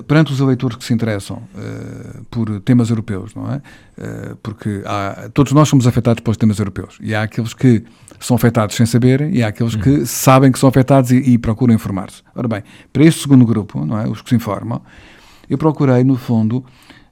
[0.03, 3.57] perante os eleitores que se interessam uh, por temas europeus, não é?
[3.97, 7.83] Uh, porque há, todos nós somos afetados pelos temas europeus e há aqueles que
[8.19, 10.05] são afetados sem saberem e há aqueles que uhum.
[10.05, 12.21] sabem que são afetados e, e procuram informar-se.
[12.35, 14.07] Ora bem, para este segundo grupo, não é?
[14.07, 14.81] Os que se informam,
[15.49, 16.63] eu procurei, no fundo,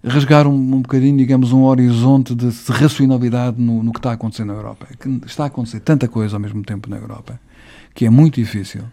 [0.04, 4.46] rasgar um, um bocadinho, digamos, um horizonte de racionalidade no, no, que está a acontecer
[4.46, 4.88] na Europa.
[5.00, 7.40] Que está a acontecer tanta coisa ao mesmo tempo na Europa
[7.94, 8.84] que é muito difícil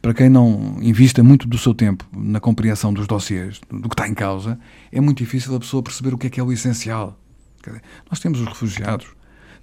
[0.00, 4.06] para quem não invista muito do seu tempo na compreensão dos dossiês, do que está
[4.06, 4.58] em causa,
[4.92, 7.18] é muito difícil a pessoa perceber o que é que é o essencial.
[7.64, 9.08] Dizer, nós temos os refugiados,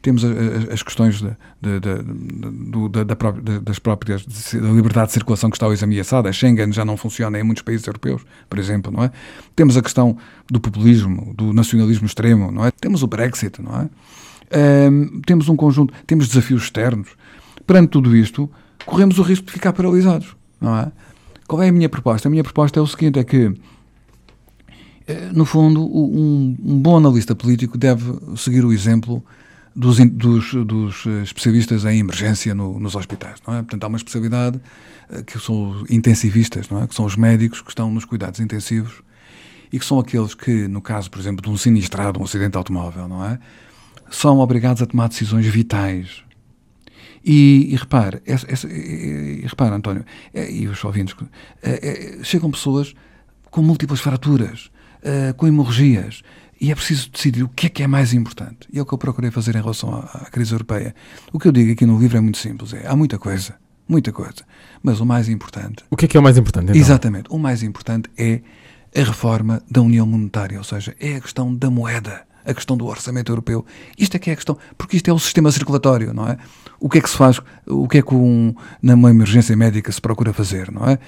[0.05, 0.23] temos
[0.71, 5.83] as questões de, de, de, da, das próprias da liberdade de circulação que está hoje
[5.83, 6.29] ameaçada.
[6.29, 9.11] A Schengen já não funciona em muitos países europeus, por exemplo, não é?
[9.55, 10.15] Temos a questão
[10.47, 12.69] do populismo, do nacionalismo extremo, não é?
[12.69, 13.89] Temos o Brexit, não é?
[14.91, 17.09] Um, temos um conjunto, temos desafios externos.
[17.65, 18.47] Perante tudo isto,
[18.85, 20.91] corremos o risco de ficar paralisados, não é?
[21.47, 22.27] Qual é a minha proposta?
[22.27, 23.51] A minha proposta é o seguinte: é que,
[25.07, 28.03] eh, no fundo, um, um bom analista político deve
[28.37, 29.23] seguir o exemplo
[29.75, 33.39] dos, dos, dos especialistas em emergência no, nos hospitais.
[33.45, 33.57] Não é?
[33.57, 34.59] Portanto, há uma especialidade
[35.09, 36.87] eh, que são intensivistas, não é?
[36.87, 39.03] que são os médicos que estão nos cuidados intensivos
[39.71, 42.57] e que são aqueles que, no caso, por exemplo, de um sinistrado, um acidente de
[42.57, 43.37] automóvel, não é?
[44.09, 46.23] são obrigados a tomar decisões vitais.
[47.27, 51.15] E, e repare, essa, essa, e, e, repare, António, é, e os ouvintes,
[52.23, 52.93] chegam pessoas
[53.49, 54.69] com múltiplas fraturas,
[55.37, 56.21] com hemorragias,
[56.65, 58.67] e é preciso decidir o que é que é mais importante.
[58.73, 60.95] E é o que eu procurei fazer em relação à, à crise europeia.
[61.31, 63.53] O que eu digo aqui no livro é muito simples: é, há muita coisa,
[63.87, 64.43] muita coisa,
[64.81, 65.83] mas o mais importante.
[65.91, 66.71] O que é que é o mais importante?
[66.71, 66.75] Então?
[66.75, 68.41] Exatamente, o mais importante é
[68.99, 72.85] a reforma da União Monetária, ou seja, é a questão da moeda a questão do
[72.85, 73.65] orçamento europeu.
[73.97, 76.37] Isto é que é a questão, porque isto é o sistema circulatório, não é?
[76.79, 79.99] O que é que se faz, o que é que um, numa emergência médica se
[79.99, 80.99] procura fazer, não é?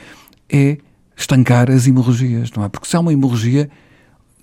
[0.50, 0.80] É
[1.16, 2.70] estancar as hemorragias, não é?
[2.70, 3.70] Porque se há uma hemorragia,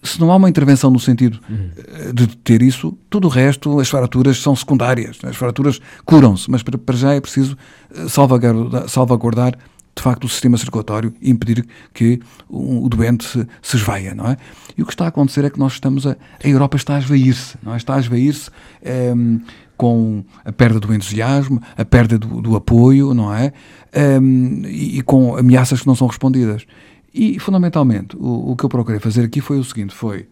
[0.05, 1.71] se não há uma intervenção no sentido uhum.
[2.12, 5.19] de ter isso, tudo o resto, as fraturas são secundárias.
[5.25, 7.57] As fraturas curam-se, mas para, para já é preciso
[7.95, 9.59] eh, salvaguardar, salvaguardar
[9.97, 14.37] de facto, o sistema circulatório e impedir que o, doente se, se esvaia, não é?
[14.77, 16.17] E o que está a acontecer é que nós estamos a...
[16.43, 17.77] A Europa está a esvair-se, não é?
[17.77, 18.51] Está a esvair-se
[18.83, 19.38] ehm,
[19.77, 23.53] com a perda do entusiasmo, a perda do, do apoio, não é?
[23.93, 26.67] Ehm, e, e, com ameaças que não são respondidas.
[27.14, 30.29] E, fundamentalmente, o, o que eu procurei fazer aqui foi o seguinte, foi...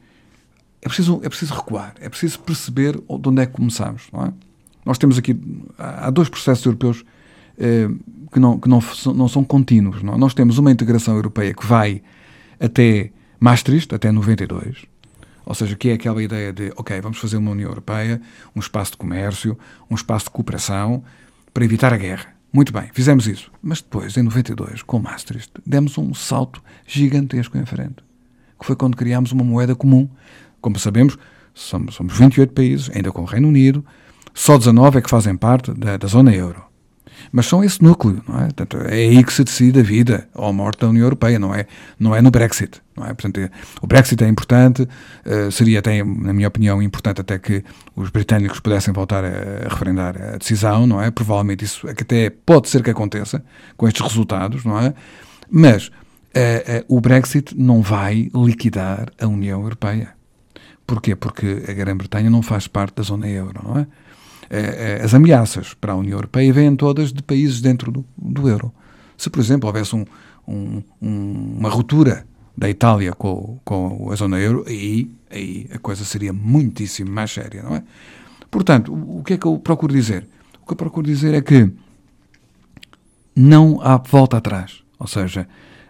[0.81, 4.33] É preciso, é preciso recuar, é preciso perceber de onde é que começamos, não é?
[4.85, 5.39] Nós temos aqui...
[5.79, 7.05] Há dois processos europeus
[7.57, 7.89] eh,
[8.33, 8.83] que não, que não,
[9.15, 10.03] não são contínuos.
[10.03, 10.17] Não?
[10.17, 12.03] Nós temos uma integração europeia que vai
[12.59, 14.87] até Maastricht, até 92,
[15.45, 18.21] ou seja, que é aquela ideia de, ok, vamos fazer uma União Europeia,
[18.55, 19.59] um espaço de comércio,
[19.91, 21.03] um espaço de cooperação
[21.53, 22.35] para evitar a guerra.
[22.53, 23.51] Muito bem, fizemos isso.
[23.63, 28.05] Mas depois, em 92, com Maastricht, demos um salto gigantesco em frente,
[28.59, 30.09] que foi quando criámos uma moeda comum.
[30.61, 31.17] Como sabemos,
[31.55, 33.85] somos, somos 28 países, ainda com o Reino Unido,
[34.35, 36.72] só 19 é que fazem parte da, da zona euro.
[37.31, 38.45] Mas são esse núcleo, não é?
[38.45, 41.55] Portanto, é aí que se decide a vida ou a morte da União Europeia, não
[41.55, 41.67] é,
[41.99, 42.81] não é no Brexit.
[42.97, 43.15] Não é?
[43.15, 47.65] Portanto, o Brexit é importante, uh, seria até, na minha opinião, importante até que
[47.97, 51.11] os britânicos pudessem voltar a, a referendar a decisão, não é?
[51.11, 53.43] Provavelmente isso é até pode ser que aconteça
[53.77, 54.93] com estes resultados, não é?
[55.51, 60.11] Mas uh, uh, o Brexit não vai liquidar a União Europeia.
[60.87, 61.15] Porquê?
[61.17, 63.87] Porque a Grã-Bretanha não faz parte da zona euro, não é?
[64.55, 68.47] Eh, eh, as ameaças para a União Europeia vêm todas de países dentro do, do
[68.47, 68.71] euro.
[69.17, 70.05] Se, por exemplo, houvesse um,
[70.47, 76.35] um, uma ruptura da Itália com, com a zona euro, aí, aí a coisa seria
[76.35, 77.83] muitíssimo mais séria, não é?
[78.51, 80.29] Portanto, o que é que eu procuro dizer?
[80.63, 81.73] O que eu procuro dizer é que
[83.35, 84.83] não há volta atrás.
[84.99, 85.49] Ou seja,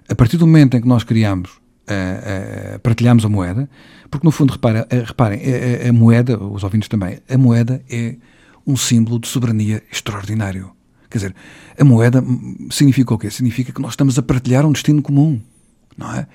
[0.09, 3.69] a partir do momento em que nós criamos, uh, uh, partilhamos a moeda,
[4.09, 8.15] porque no fundo, repara, uh, reparem, a, a, moeda, os ouvintes também, a moeda é
[8.67, 10.71] um símbolo de soberania extraordinário.
[11.11, 11.35] Quer dizer,
[11.79, 12.25] a moeda
[12.71, 13.31] significa o quê?
[13.31, 15.41] Significa que nós estamos a partilhar um destino comum,
[15.97, 16.27] não é?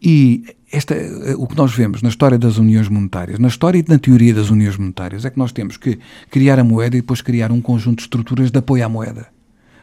[0.00, 0.94] E esta,
[1.38, 4.50] o que nós vemos na história das uniões monetárias, na história e na teoria das
[4.50, 5.98] uniões monetárias, é que nós temos que
[6.30, 9.28] criar a moeda e depois criar um conjunto de estruturas de apoio à moeda.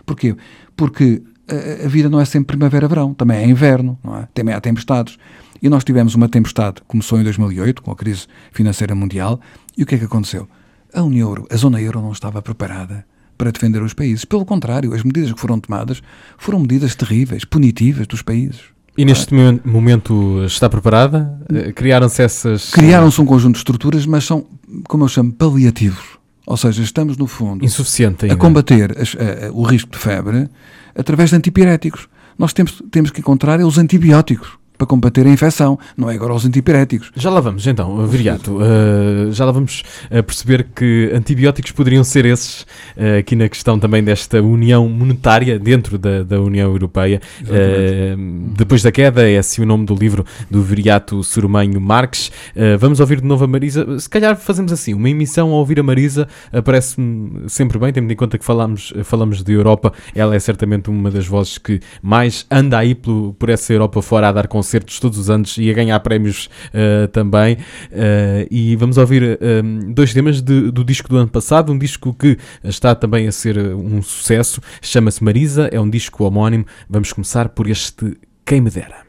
[0.06, 0.36] Porquê?
[0.76, 4.28] Porque a, a vida não é sempre primavera-verão, também é inverno, não é?
[4.34, 5.18] Também há tempestades.
[5.62, 9.40] E nós tivemos uma tempestade, começou em 2008, com a crise financeira mundial,
[9.78, 10.48] e o que é que aconteceu?
[10.94, 13.06] A União Euro, a zona euro não estava preparada
[13.38, 14.24] para defender os países.
[14.24, 16.02] Pelo contrário, as medidas que foram tomadas
[16.38, 18.62] foram medidas terríveis, punitivas dos países.
[18.98, 19.34] E neste
[19.66, 21.40] momento está preparada?
[21.52, 22.72] Eh, criaram-se essas.
[22.72, 24.46] Criaram-se um conjunto de estruturas, mas são,
[24.88, 26.20] como eu chamo, paliativos.
[26.46, 30.50] Ou seja, estamos, no fundo, Insuficiente a combater as, a, a, o risco de febre
[30.94, 32.10] através de antipiréticos.
[32.38, 36.44] Nós temos, temos que encontrar os antibióticos para combater a infecção, não é agora os
[36.44, 37.12] antipiréticos.
[37.16, 42.26] Já lá vamos, então, Viriato, uh, já lá vamos a perceber que antibióticos poderiam ser
[42.26, 42.62] esses,
[42.98, 47.22] uh, aqui na questão também desta união monetária dentro da, da União Europeia.
[47.44, 52.32] Uh, depois da queda, é assim o nome do livro do Viriato Surmanho Marques.
[52.80, 54.00] vamos ouvir de novo a Marisa.
[54.00, 56.28] Se calhar fazemos assim, uma emissão a ouvir a Marisa
[56.64, 61.12] parece-me sempre bem, tendo em conta que falamos, falamos de Europa, ela é certamente uma
[61.12, 65.00] das vozes que mais anda aí por, por essa Europa fora a dar conselhos concertos
[65.00, 67.56] todos os anos e a ganhar prémios uh, também.
[67.56, 72.14] Uh, e vamos ouvir uh, dois temas de, do disco do ano passado, um disco
[72.14, 76.66] que está também a ser um sucesso, chama-se Marisa, é um disco homónimo.
[76.90, 79.02] Vamos começar por este Quem Me Dera.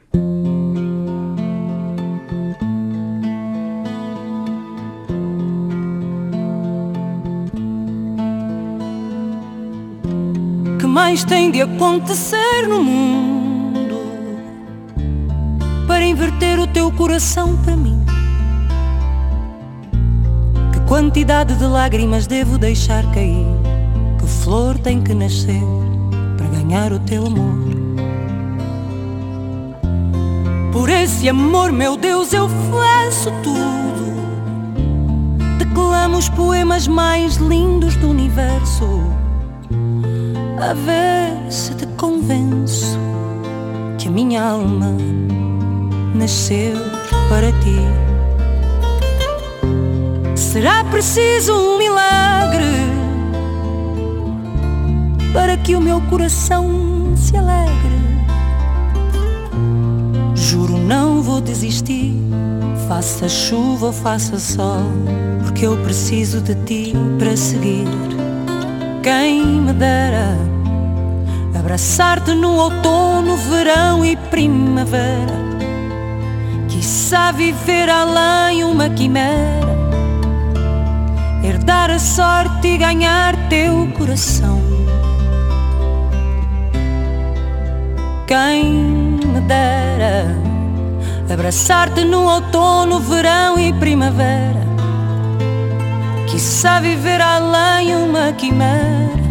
[10.78, 13.31] que mais tem de acontecer no mundo?
[16.22, 18.00] Verter o teu coração para mim.
[20.72, 23.44] Que quantidade de lágrimas devo deixar cair?
[24.20, 25.60] Que flor tem que nascer
[26.36, 27.58] para ganhar o teu amor?
[30.72, 34.12] Por esse amor, meu Deus, eu faço tudo.
[35.58, 38.84] Declamo os poemas mais lindos do universo.
[40.60, 42.96] A ver se te convenço
[43.98, 44.96] que a minha alma
[46.14, 46.74] nasceu
[47.28, 47.76] para ti.
[50.34, 52.64] Será preciso um milagre
[55.32, 57.72] para que o meu coração se alegre.
[60.34, 62.14] Juro, não vou desistir,
[62.86, 64.82] faça chuva ou faça sol,
[65.42, 67.86] porque eu preciso de ti para seguir.
[69.02, 70.36] Quem me dera
[71.58, 75.51] abraçar-te no outono, verão e primavera
[76.82, 79.72] Quiçá viver além uma quimera.
[81.44, 84.60] Herdar a sorte e ganhar teu coração.
[88.26, 90.36] Quem me dera
[91.32, 94.66] Abraçar-te no outono, verão e primavera.
[96.28, 99.22] Quiçá viver além uma quimera.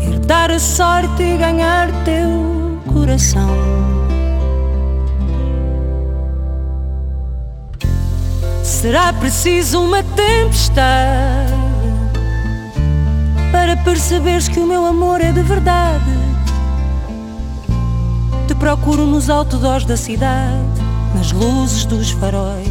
[0.00, 3.91] Herdar a sorte e ganhar teu coração
[8.72, 11.52] Será preciso uma tempestade
[13.52, 16.10] para perceberes que o meu amor é de verdade.
[18.48, 20.82] Te procuro nos outdoors da cidade,
[21.14, 22.66] nas luzes dos faróis,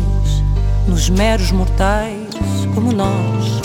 [0.87, 2.27] nos meros mortais
[2.73, 3.61] como nós.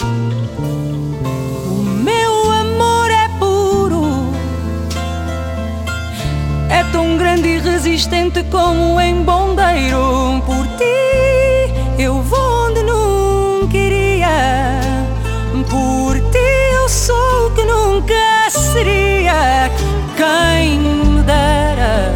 [1.66, 4.02] O meu amor é puro,
[6.68, 11.05] é tão grande e resistente como um embondeiro por ti
[11.98, 14.80] eu vou onde nunca iria.
[15.70, 19.70] Por ti eu sou o que nunca seria.
[20.16, 22.12] Quem me dera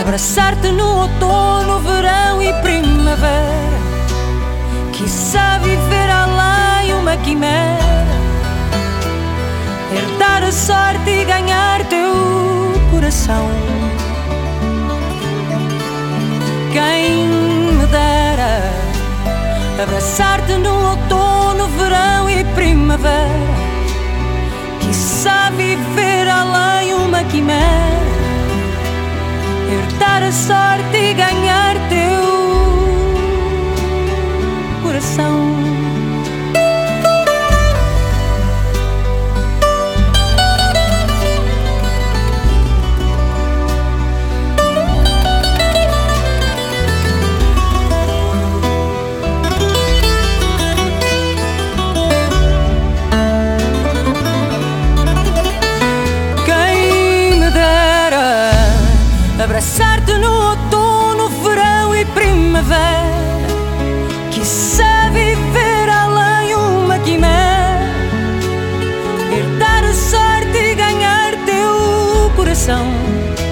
[0.00, 3.74] abraçar-te no outono, verão e primavera.
[4.92, 8.04] Quizá viver além uma quimera.
[9.92, 12.12] Herdar a sorte e ganhar teu
[12.90, 13.48] coração.
[16.72, 17.26] Quem
[17.78, 18.23] me dera
[19.82, 23.54] Abraçar-te no outono, verão e primavera.
[24.80, 28.04] Quiçá viver além uma quimera.
[29.70, 32.24] Herdar a sorte e ganhar teu
[34.82, 35.73] coração
[72.54, 73.43] coração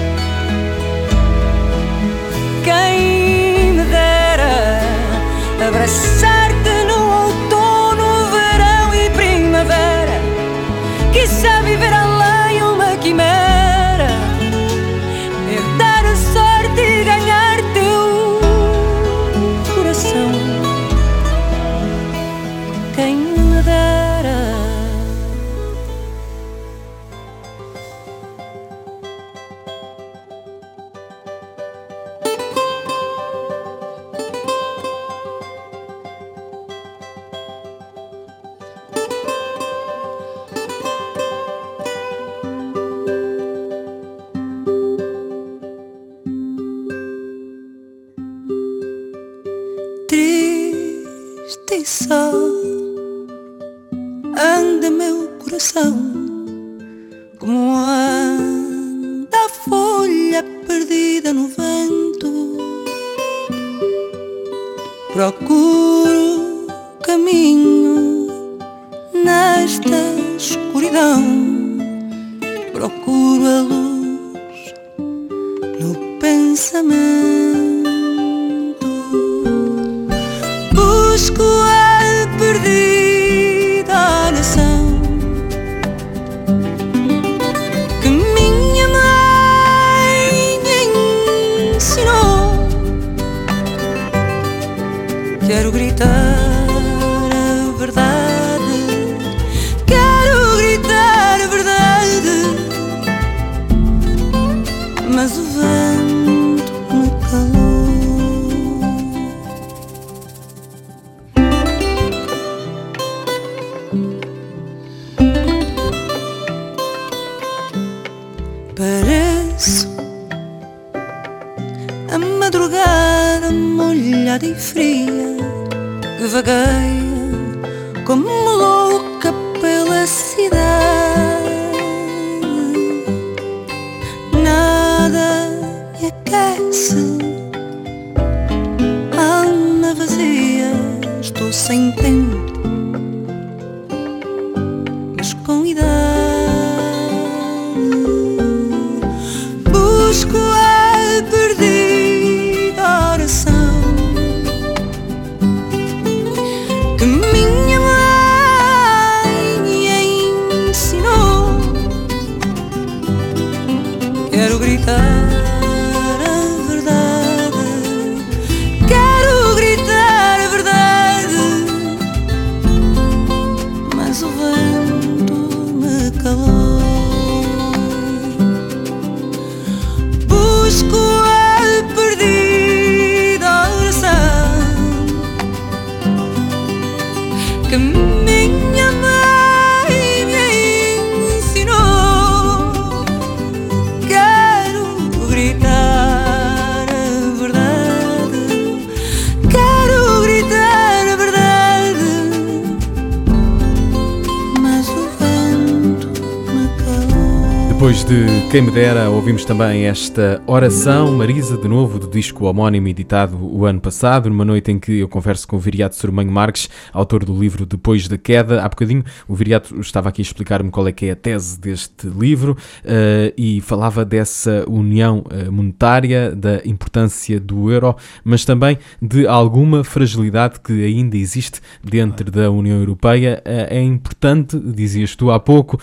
[208.53, 213.65] Quem Me Dera, ouvimos também esta oração, Marisa, de novo, do disco homónimo editado o
[213.65, 217.35] ano passado, numa noite em que eu converso com o Viriato Sormanho Marques, autor do
[217.35, 218.63] livro Depois da Queda.
[218.63, 222.07] Há bocadinho o Viriato estava aqui a explicar-me qual é que é a tese deste
[222.07, 222.51] livro
[222.83, 229.83] uh, e falava dessa união uh, monetária, da importância do euro, mas também de alguma
[229.83, 233.41] fragilidade que ainda existe dentro da União Europeia.
[233.43, 235.79] Uh, é importante, dizias tu há pouco,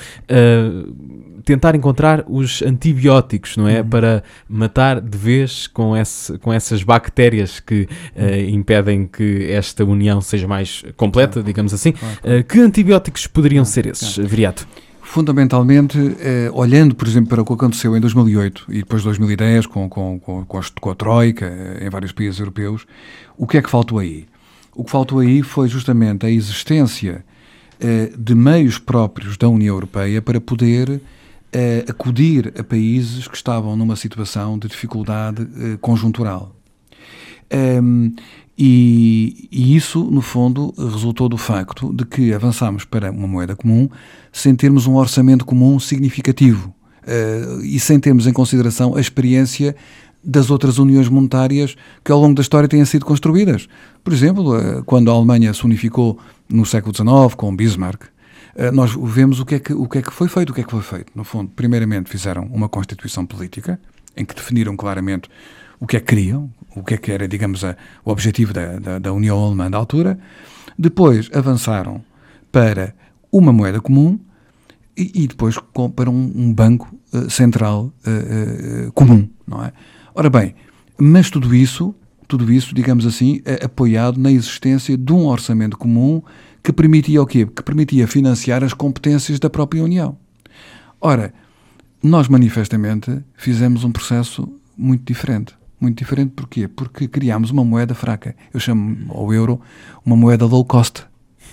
[1.44, 3.80] tentar encontrar os antibióticos, não é?
[3.80, 3.88] Uhum.
[3.88, 4.22] Para
[4.60, 10.46] matar de vez com, esse, com essas bactérias que uh, impedem que esta união seja
[10.46, 11.46] mais completa, claro.
[11.46, 11.92] digamos assim.
[11.92, 12.40] Claro, claro.
[12.40, 14.66] Uh, que antibióticos poderiam ser esses, Viriato?
[15.10, 19.66] Fundamentalmente, eh, olhando, por exemplo, para o que aconteceu em 2008 e depois de 2010,
[19.66, 22.86] com, com, com, com, a, com a Troika eh, em vários países europeus,
[23.36, 24.26] o que é que faltou aí?
[24.72, 27.24] O que faltou aí foi justamente a existência
[27.80, 31.00] eh, de meios próprios da União Europeia para poder
[31.52, 36.54] a acudir a países que estavam numa situação de dificuldade uh, conjuntural.
[37.82, 38.12] Um,
[38.56, 43.88] e, e, isso, no fundo, resultou do facto de que avançámos para uma moeda comum
[44.30, 46.72] sem termos um orçamento comum significativo
[47.02, 49.74] uh, e sem termos em consideração a experiência
[50.22, 51.74] das outras uniões monetárias
[52.04, 53.66] que ao longo da história têm sido construídas.
[54.04, 58.08] Por exemplo, uh, quando a Alemanha se unificou no século XIX com Bismarck, eh,
[58.72, 60.50] nós vemos o que, é que, o que é que foi feito.
[60.50, 61.12] O que é que foi feito?
[61.14, 63.80] No fundo, primeiramente fizeram uma constituição política,
[64.16, 65.28] em que definiram claramente
[65.78, 68.78] o que é que queriam, o que é que era, digamos, a, o objetivo da,
[68.78, 70.18] da, da União Alemã da altura.
[70.78, 72.04] Depois avançaram
[72.52, 72.94] para
[73.32, 74.18] uma moeda comum
[74.96, 79.72] e, e depois com, para um, um banco uh, central uh, uh, comum, não é?
[80.14, 80.54] Ora bem,
[80.98, 81.94] mas tudo isso,
[82.28, 86.22] tudo isso, digamos assim, é apoiado na existência de um orçamento comum
[86.62, 87.46] que permitia o quê?
[87.46, 90.16] Que permitia financiar as competências da própria União.
[91.00, 91.32] Ora,
[92.02, 95.54] nós manifestamente fizemos um processo muito diferente.
[95.80, 96.68] Muito diferente porquê?
[96.68, 98.36] Porque criámos uma moeda fraca.
[98.52, 99.60] Eu chamo ao euro
[100.04, 101.04] uma moeda low cost,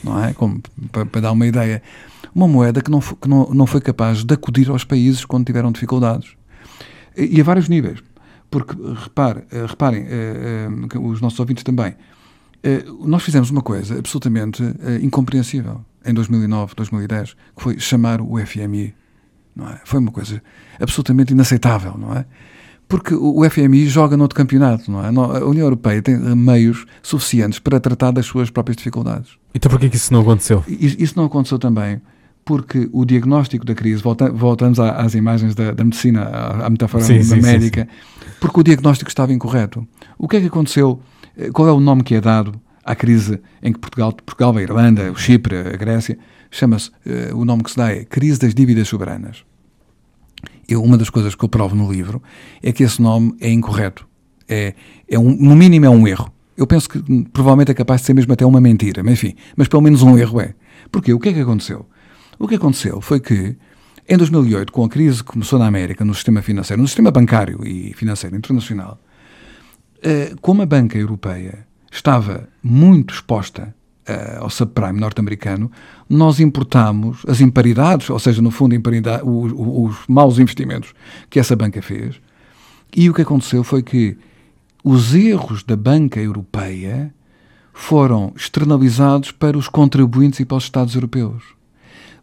[0.03, 0.33] não é?
[0.33, 1.81] Como, para, para dar uma ideia.
[2.35, 5.71] Uma moeda que, não, que não, não foi capaz de acudir aos países quando tiveram
[5.71, 6.35] dificuldades.
[7.15, 8.03] E, e a vários níveis.
[8.49, 11.95] Porque, repare, eh, reparem, eh, eh, os nossos ouvintes também,
[13.05, 18.93] nós fizemos uma coisa absolutamente uh, incompreensível em 2009, 2010, que foi chamar o FMI.
[19.55, 19.81] Não é?
[19.85, 20.41] Foi uma coisa
[20.79, 22.25] absolutamente inaceitável, não é?
[22.87, 25.07] Porque o FMI joga noutro campeonato, não é?
[25.07, 29.31] A União Europeia tem meios suficientes para tratar das suas próprias dificuldades.
[29.53, 30.63] Então porquê que isso não aconteceu?
[30.67, 32.01] Isso não aconteceu também
[32.45, 34.01] porque o diagnóstico da crise,
[34.33, 39.09] voltamos às imagens da, da medicina, à, metáfora sim, sim, médica, sim, porque o diagnóstico
[39.09, 39.85] estava incorreto.
[40.17, 41.16] O que é que aconteceu eh,
[41.53, 45.11] qual é o nome que é dado à crise em que Portugal, Portugal a Irlanda,
[45.11, 46.17] o Chipre, a Grécia,
[46.49, 49.43] chama-se, uh, o nome que se dá é crise das dívidas soberanas.
[50.67, 52.21] Eu, uma das coisas que eu provo no livro
[52.61, 54.07] é que esse nome é incorreto.
[54.47, 54.73] É,
[55.09, 56.31] é um, no mínimo é um erro.
[56.55, 59.35] Eu penso que hum, provavelmente é capaz de ser mesmo até uma mentira, mas enfim,
[59.55, 60.55] mas pelo menos um erro é.
[60.91, 61.13] Porquê?
[61.13, 61.85] O que é que aconteceu?
[62.39, 63.55] O que aconteceu foi que,
[64.07, 67.65] em 2008, com a crise que começou na América, no sistema financeiro, no sistema bancário
[67.65, 69.06] e financeiro internacional, eh,
[70.41, 73.73] como a banca europeia estava muito exposta
[74.07, 75.71] uh, ao subprime norte-americano,
[76.09, 78.75] nós importamos as imparidades, ou seja, no fundo,
[79.23, 80.93] os, os maus investimentos
[81.29, 82.19] que essa banca fez.
[82.95, 84.17] E o que aconteceu foi que
[84.83, 87.13] os erros da banca europeia
[87.73, 91.43] foram externalizados para os contribuintes e para os Estados europeus.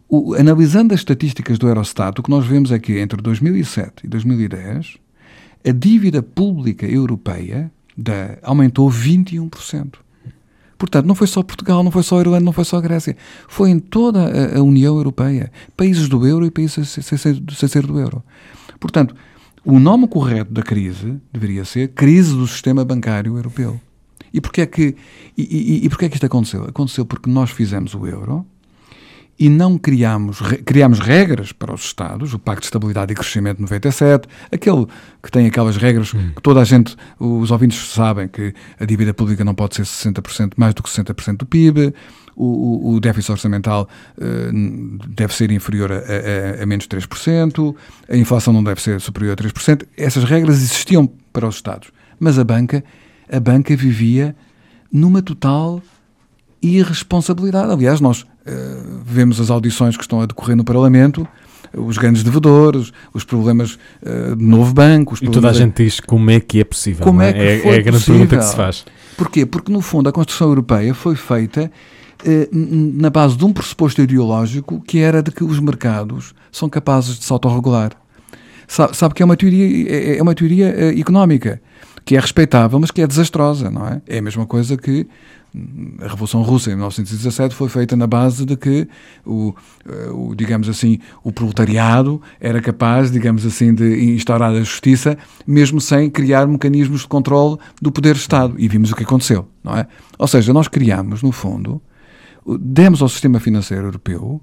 [0.07, 4.07] O, analisando as estatísticas do Eurostat, o que nós vemos é que entre 2007 e
[4.07, 4.97] 2010
[5.67, 9.95] a dívida pública europeia da, aumentou 21%.
[10.77, 13.15] Portanto, não foi só Portugal, não foi só Irlanda, não foi só Grécia.
[13.47, 15.51] Foi em toda a, a União Europeia.
[15.75, 18.21] Países do euro e países sem ser, sem ser do euro.
[18.79, 19.15] Portanto,
[19.63, 23.79] o nome correto da crise deveria ser crise do sistema bancário europeu.
[24.33, 24.95] E porquê é que,
[25.37, 26.65] e, e, e porquê é que isto aconteceu?
[26.65, 28.45] Aconteceu porque nós fizemos o euro,
[29.37, 33.63] e não criámos, criámos regras para os Estados, o Pacto de Estabilidade e Crescimento de
[33.63, 34.87] 97, aquele
[35.21, 36.31] que tem aquelas regras hum.
[36.35, 40.53] que toda a gente, os ouvintes sabem que a dívida pública não pode ser 60%,
[40.55, 41.93] mais do que 60% do PIB,
[42.35, 47.75] o, o, o déficit orçamental uh, deve ser inferior a, a, a menos 3%,
[48.09, 49.85] a inflação não deve ser superior a 3%.
[49.97, 52.83] Essas regras existiam para os Estados, mas a banca,
[53.29, 54.33] a banca vivia
[54.91, 55.81] numa total
[56.61, 57.71] irresponsabilidade.
[57.71, 61.27] Aliás, nós uh, vemos as audições que estão a decorrer no Parlamento,
[61.73, 65.15] os grandes devedores, os problemas uh, do novo banco.
[65.21, 67.03] e toda a gente diz como é que é possível.
[67.03, 67.29] Como é?
[67.29, 68.19] é, que é, foi é a grande possível.
[68.21, 68.85] pergunta que se faz.
[69.17, 69.45] Porquê?
[69.45, 71.71] Porque, no fundo, a Constituição Europeia foi feita
[72.25, 77.17] uh, na base de um pressuposto ideológico que era de que os mercados são capazes
[77.17, 77.91] de se autorregular.
[78.67, 81.61] Sabe, sabe que é uma teoria, é, é uma teoria económica
[82.03, 84.01] que é respeitável, mas que é desastrosa, não é?
[84.07, 85.07] É a mesma coisa que
[85.99, 88.87] a Revolução Russa em 1917 foi feita na base de que
[89.25, 89.53] o,
[89.87, 95.79] eh, o, digamos assim, o proletariado era capaz, digamos assim, de instaurar a justiça, mesmo
[95.79, 98.55] sem criar mecanismos de controle do poder do Estado.
[98.57, 99.87] E vimos o que aconteceu, não é?
[100.17, 101.81] Ou seja, nós criamos, no fundo,
[102.59, 104.41] demos ao sistema financeiro europeu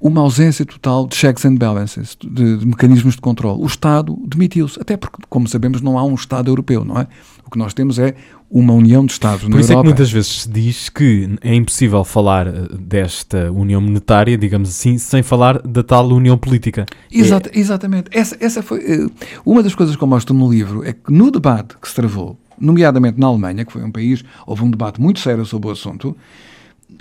[0.00, 3.60] uma ausência total de checks and balances, de, de mecanismos de controle.
[3.60, 7.08] O Estado demitiu-se, até porque, como sabemos, não há um Estado europeu, não é?
[7.44, 8.14] O que nós temos é
[8.50, 9.80] uma união de Estados Por na isso Europa.
[9.80, 14.68] é que muitas vezes se diz que é impossível falar eh, desta união monetária, digamos
[14.68, 16.86] assim, sem falar da tal união política.
[17.12, 17.58] É...
[17.58, 18.10] Exatamente.
[18.12, 19.10] Essa, essa foi uh,
[19.44, 22.38] uma das coisas que eu mostro no livro, é que no debate que se travou,
[22.58, 26.16] nomeadamente na Alemanha, que foi um país, houve um debate muito sério sobre o assunto,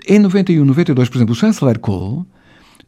[0.08, 2.26] em 91, 92, por exemplo, o chanceler Kohl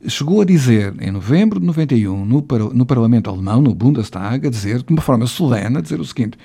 [0.08, 4.84] chegou a dizer, em novembro de 91, no, no Parlamento Alemão, no Bundestag, a dizer,
[4.84, 6.38] de uma forma solene, a dizer o seguinte,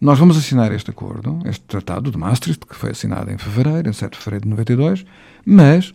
[0.00, 3.92] nós vamos assinar este acordo, este tratado de Maastricht, que foi assinado em fevereiro, em
[3.92, 5.06] 7 de fevereiro de 92,
[5.44, 5.92] mas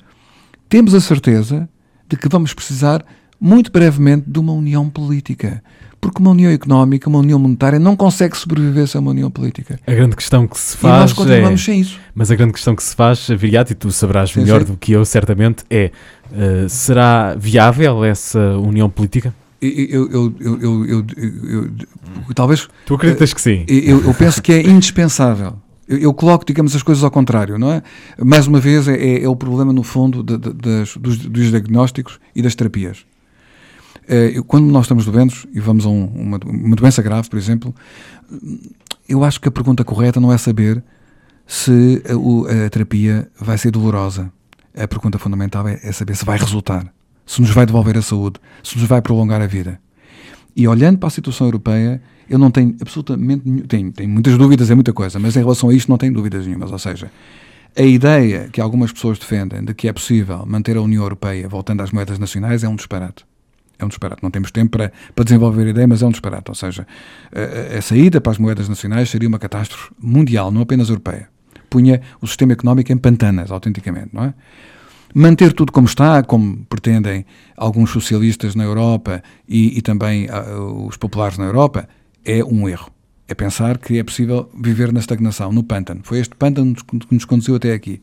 [0.67, 1.69] temos a certeza
[2.07, 3.05] de que vamos precisar
[3.39, 5.63] muito brevemente de uma união política.
[5.99, 9.79] Porque uma união económica, uma união monetária não consegue sobreviver sem uma união política.
[9.85, 10.95] A grande questão que se faz.
[10.95, 11.99] E nós continuamos é, sem isso.
[12.15, 14.71] Mas a grande questão que se faz, Viriato, e tu saberás Sim, melhor sim.
[14.71, 15.91] do que eu, certamente, é:
[16.31, 19.33] uh, será viável essa união política?
[19.61, 21.75] Eu, eu, eu, eu,
[22.33, 22.67] talvez.
[22.85, 23.63] Tu acreditas que sim?
[23.67, 25.53] Eu, penso que é indispensável.
[25.87, 27.83] Eu, coloco, digamos, as coisas ao contrário, não é?
[28.17, 32.19] Mais uma vez, é, é o problema, no fundo, de, de, das, dos, dos, diagnósticos
[32.35, 33.05] e das terapias.
[34.47, 37.75] quando nós estamos doentes e vamos a um, uma, uma doença grave, por exemplo,
[39.07, 40.83] eu acho que a pergunta correta não é saber
[41.45, 44.31] se a, a terapia vai ser dolorosa.
[44.75, 46.91] A pergunta fundamental é, é saber se vai resultar
[47.31, 49.79] se nos vai devolver a saúde, se nos vai prolongar a vida.
[50.53, 54.69] E olhando para a situação europeia, eu não tenho absolutamente nenhum, tenho, tenho muitas dúvidas,
[54.69, 56.73] é muita coisa, mas em relação a isto não tenho dúvidas nenhumas.
[56.73, 57.09] Ou seja,
[57.73, 61.81] a ideia que algumas pessoas defendem de que é possível manter a União Europeia voltando
[61.81, 63.25] às moedas nacionais é um disparate.
[63.79, 64.21] É um disparate.
[64.21, 66.51] Não temos tempo para, para desenvolver a ideia, mas é um disparate.
[66.51, 66.85] Ou seja,
[67.33, 71.30] a, a saída para as moedas nacionais seria uma catástrofe mundial, não apenas europeia.
[71.71, 74.33] Punha o sistema económico em pantanas, autenticamente, não é?
[75.13, 80.97] manter tudo como está, como pretendem alguns socialistas na Europa e, e também uh, os
[80.97, 81.87] populares na Europa,
[82.23, 82.91] é um erro.
[83.27, 86.01] É pensar que é possível viver na estagnação, no pântano.
[86.03, 88.01] Foi este pântano que nos conduziu até aqui.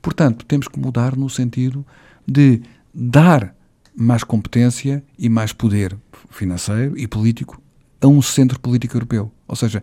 [0.00, 1.86] Portanto, temos que mudar no sentido
[2.26, 3.54] de dar
[3.94, 5.96] mais competência e mais poder
[6.30, 7.60] financeiro e político
[8.00, 9.30] a um centro político europeu.
[9.46, 9.82] Ou seja,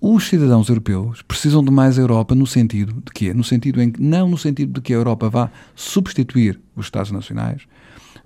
[0.00, 3.34] os cidadãos europeus precisam de mais Europa no sentido de quê?
[3.34, 7.10] No sentido em que, não no sentido de que a Europa vá substituir os Estados
[7.10, 7.62] Nacionais,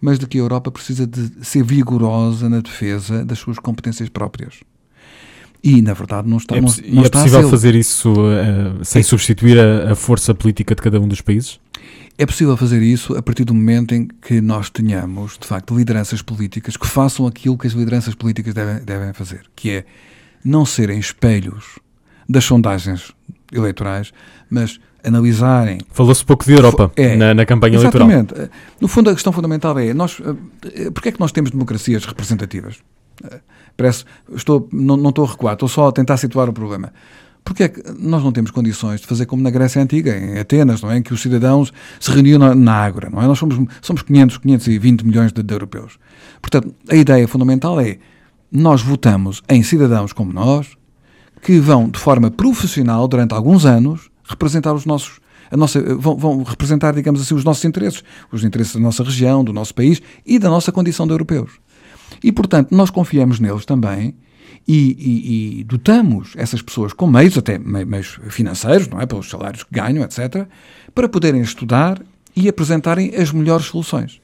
[0.01, 4.61] mas de que a Europa precisa de ser vigorosa na defesa das suas competências próprias.
[5.63, 9.01] E, na verdade, não está, é, não, não é está possível fazer isso uh, sem
[9.01, 9.03] é.
[9.03, 11.59] substituir a, a, força política de cada um dos países?
[12.19, 16.21] É possível fazer isso a partir do momento em que nós tenhamos, de facto, lideranças
[16.21, 19.87] políticas que façam aquilo que as lideranças políticas devem, devem fazer, que é
[20.45, 21.79] não serem espelhos
[22.29, 23.13] das sondagens
[23.53, 24.13] eleitorais,
[24.51, 25.79] mas analisarem.
[25.91, 28.35] Falou-se pouco de Europa é, na, na, campanha exatamente.
[28.35, 28.49] eleitoral.
[28.81, 30.21] No fundo, a questão fundamental é: nós,
[30.93, 32.79] porque é que nós temos democracias representativas?
[33.77, 36.93] Parece, estou, não, não estou a recuar, estou só a tentar situar o problema.
[37.45, 40.81] Porque é que nós não temos condições de fazer como na Grécia Antiga, em Atenas,
[40.81, 40.97] não é?
[40.97, 43.27] em que os cidadãos se reuniam na, na Ágora, não é?
[43.27, 45.99] Nós somos, somos 500, 520 milhões de, de europeus.
[46.41, 47.99] Portanto, a ideia fundamental é
[48.55, 50.77] nós votamos em cidadãos como nós,
[51.43, 56.43] que vão de forma profissional, durante alguns anos, representar os nossos a nossa, vão, vão,
[56.43, 58.03] representar, digamos assim, os nossos interesses,
[58.33, 61.53] os interesses da nossa região, do nosso país e da nossa condição de europeus.
[62.23, 64.17] E, portanto, nós confiamos neles também
[64.67, 69.07] e, e, e, dotamos essas pessoas com meios, até meios financeiros, não é?
[69.07, 70.47] Pelos salários que ganham, etc.,
[70.95, 72.01] para poderem estudar
[72.35, 74.21] e apresentarem as melhores soluções.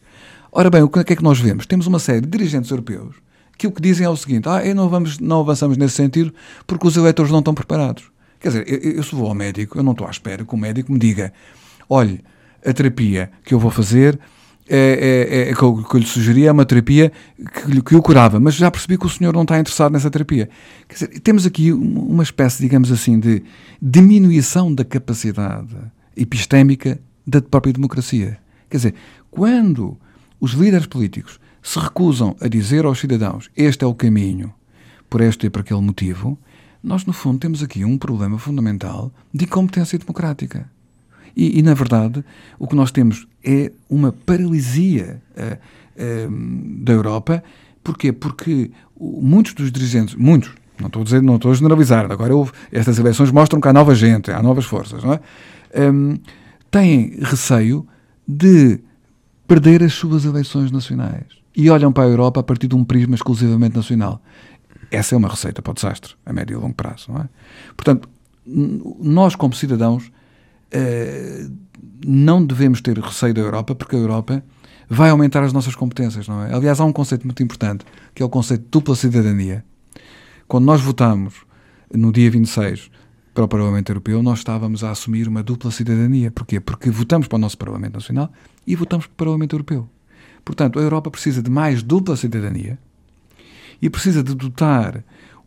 [0.50, 1.66] Ora bem, o que é que nós vemos?
[1.66, 3.14] Temos uma série de dirigentes europeus
[3.60, 6.32] que o que dizem é o seguinte: ah, não, vamos, não avançamos nesse sentido
[6.66, 8.04] porque os eleitores não estão preparados.
[8.40, 10.56] Quer dizer, eu, eu se vou ao médico, eu não estou à espera que o
[10.56, 11.30] médico me diga:
[11.86, 12.24] olhe,
[12.64, 14.18] a terapia que eu vou fazer
[14.66, 14.78] é,
[15.46, 18.40] é, é, que, eu, que eu lhe sugeria é uma terapia que, que o curava,
[18.40, 20.48] mas já percebi que o senhor não está interessado nessa terapia.
[20.88, 23.42] Quer dizer, temos aqui uma espécie, digamos assim, de
[23.82, 25.76] diminuição da capacidade
[26.16, 28.38] epistémica da própria democracia.
[28.70, 28.94] Quer dizer,
[29.30, 29.98] quando
[30.40, 34.52] os líderes políticos se recusam a dizer aos cidadãos este é o caminho,
[35.08, 36.38] por este e por aquele motivo,
[36.82, 40.70] nós, no fundo, temos aqui um problema fundamental de incompetência democrática.
[41.36, 42.24] E, e, na verdade,
[42.58, 45.58] o que nós temos é uma paralisia uh,
[46.26, 47.42] uh, da Europa.
[47.84, 48.12] Porquê?
[48.12, 52.52] Porque muitos dos dirigentes, muitos, não estou a dizer, não estou a generalizar, agora houve,
[52.72, 55.20] estas eleições mostram que há nova gente, há novas forças, não é?
[55.90, 56.18] Um,
[56.70, 57.86] têm receio
[58.26, 58.80] de
[59.46, 63.14] perder as suas eleições nacionais e olham para a Europa a partir de um prisma
[63.14, 64.22] exclusivamente nacional.
[64.90, 67.28] Essa é uma receita para o desastre, a médio e longo prazo, não é?
[67.76, 68.08] Portanto,
[68.46, 70.10] nós como cidadãos
[70.70, 71.48] eh,
[72.04, 74.42] não devemos ter receio da Europa, porque a Europa
[74.88, 76.52] vai aumentar as nossas competências, não é?
[76.52, 77.84] Aliás, há um conceito muito importante,
[78.14, 79.64] que é o conceito de dupla cidadania.
[80.48, 81.34] Quando nós votamos
[81.94, 82.90] no dia 26
[83.32, 86.30] para o Parlamento Europeu, nós estávamos a assumir uma dupla cidadania.
[86.30, 86.58] Porquê?
[86.58, 88.32] Porque votamos para o nosso Parlamento Nacional
[88.66, 89.88] e votamos para o Parlamento Europeu.
[90.44, 92.78] Portanto, a Europa precisa de mais dupla cidadania
[93.80, 95.02] e precisa de dotar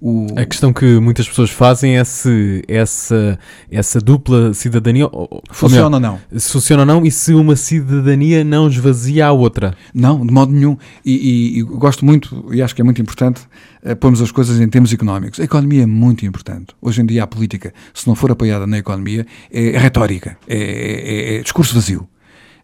[0.06, 0.28] o...
[0.36, 3.40] A questão que muitas pessoas fazem é se essa,
[3.72, 5.10] essa dupla cidadania.
[5.50, 6.20] Funciona ou não?
[6.36, 9.74] Se funciona ou não e se uma cidadania não esvazia a outra.
[9.94, 10.78] Não, de modo nenhum.
[11.06, 11.14] E,
[11.56, 13.44] e, e gosto muito, e acho que é muito importante,
[13.82, 15.40] uh, pormos as coisas em termos económicos.
[15.40, 16.76] A economia é muito importante.
[16.82, 20.58] Hoje em dia a política, se não for apoiada na economia, é, é retórica, é,
[20.58, 22.06] é, é, discurso vazio.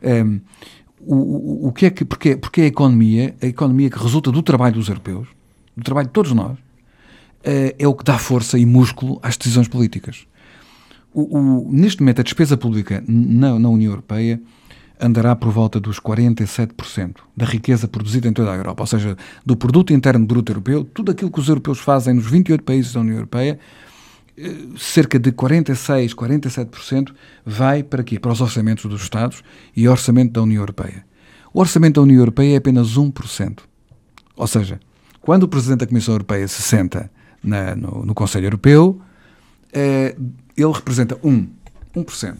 [0.04, 0.40] Um, ehm,
[1.02, 4.76] o, o, que é que, porque, porque a economia, a economia que resulta do trabalho
[4.76, 5.28] dos europeus,
[5.76, 6.58] do trabalho de todos nós,
[7.44, 10.26] eh, é o que dá força e músculo às decisões políticas.
[11.14, 14.42] O, o, neste momento, a despesa pública na, na, União Europeia
[15.00, 19.56] andará por volta dos 47% da riqueza produzida em toda a Europa, ou seja, do
[19.56, 23.16] produto interno bruto europeu, tudo aquilo que os europeus fazem nos 28 países da União
[23.16, 23.58] Europeia,
[24.78, 27.14] cerca de 46, 47%
[27.46, 28.20] vai para quê?
[28.20, 29.44] Para os orçamentos dos Estados
[29.76, 31.06] e orçamento da União Europeia.
[31.54, 33.60] O orçamento da União Europeia é apenas 1%.
[34.36, 34.80] Ou seja,
[35.22, 37.12] quando o Presidente da Comissão Europeia se senta
[37.44, 39.02] na, no, no, Conselho Europeu,
[39.74, 40.16] eh,
[40.56, 41.50] ele representa 1%,
[41.96, 42.38] 1%.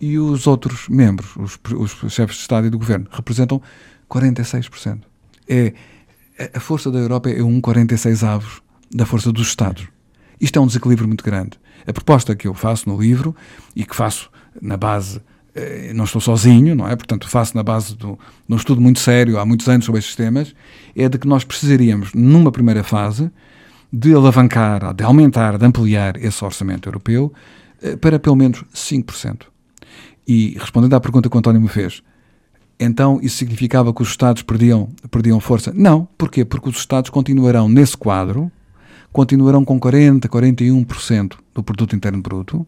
[0.00, 3.60] E os outros membros, os, os chefes de Estado e do Governo, representam
[4.08, 5.00] 46%.
[5.48, 5.72] É,
[6.52, 8.62] a força da Europa é um 46 avos
[8.94, 9.93] da força dos Estados.
[10.40, 11.58] Isto é um desequilíbrio muito grande.
[11.86, 13.34] A proposta que eu faço no livro
[13.74, 14.30] e que faço
[14.60, 15.20] na base
[15.54, 16.96] eh, não estou sozinho, não é?
[16.96, 20.54] Portanto, faço na base de um estudo muito sério há muitos anos sobre estes temas,
[20.96, 23.30] é de que nós precisaríamos, numa primeira fase,
[23.92, 27.32] de alavancar, de aumentar, de ampliar esse orçamento europeu
[27.80, 29.42] eh, para pelo menos 5%.
[30.26, 32.02] E respondendo à pergunta que o António me fez,
[32.80, 35.72] então isso significava que os Estados perdiam, perdiam força?
[35.72, 36.08] Não.
[36.18, 36.44] Porquê?
[36.44, 38.50] Porque os Estados continuarão nesse quadro,
[39.14, 42.66] continuarão com 40, 41% do produto interno bruto,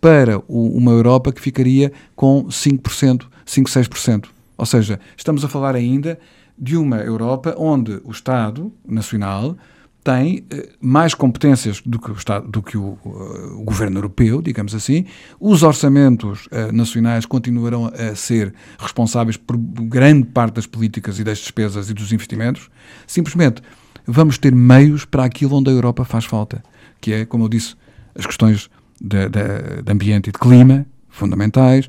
[0.00, 4.26] para uma Europa que ficaria com 5%, 5, 6%.
[4.56, 6.16] Ou seja, estamos a falar ainda
[6.56, 9.56] de uma Europa onde o Estado Nacional
[10.04, 14.40] tem eh, mais competências do que o, Estado, do que o, uh, o governo europeu,
[14.40, 15.06] digamos assim.
[15.40, 21.38] Os orçamentos uh, nacionais continuarão a ser responsáveis por grande parte das políticas e das
[21.38, 22.70] despesas e dos investimentos.
[23.06, 23.62] Simplesmente
[24.06, 26.62] vamos ter meios para aquilo onde a Europa faz falta,
[27.00, 27.74] que é, como eu disse,
[28.14, 31.88] as questões de, de, de ambiente e de clima, fundamentais,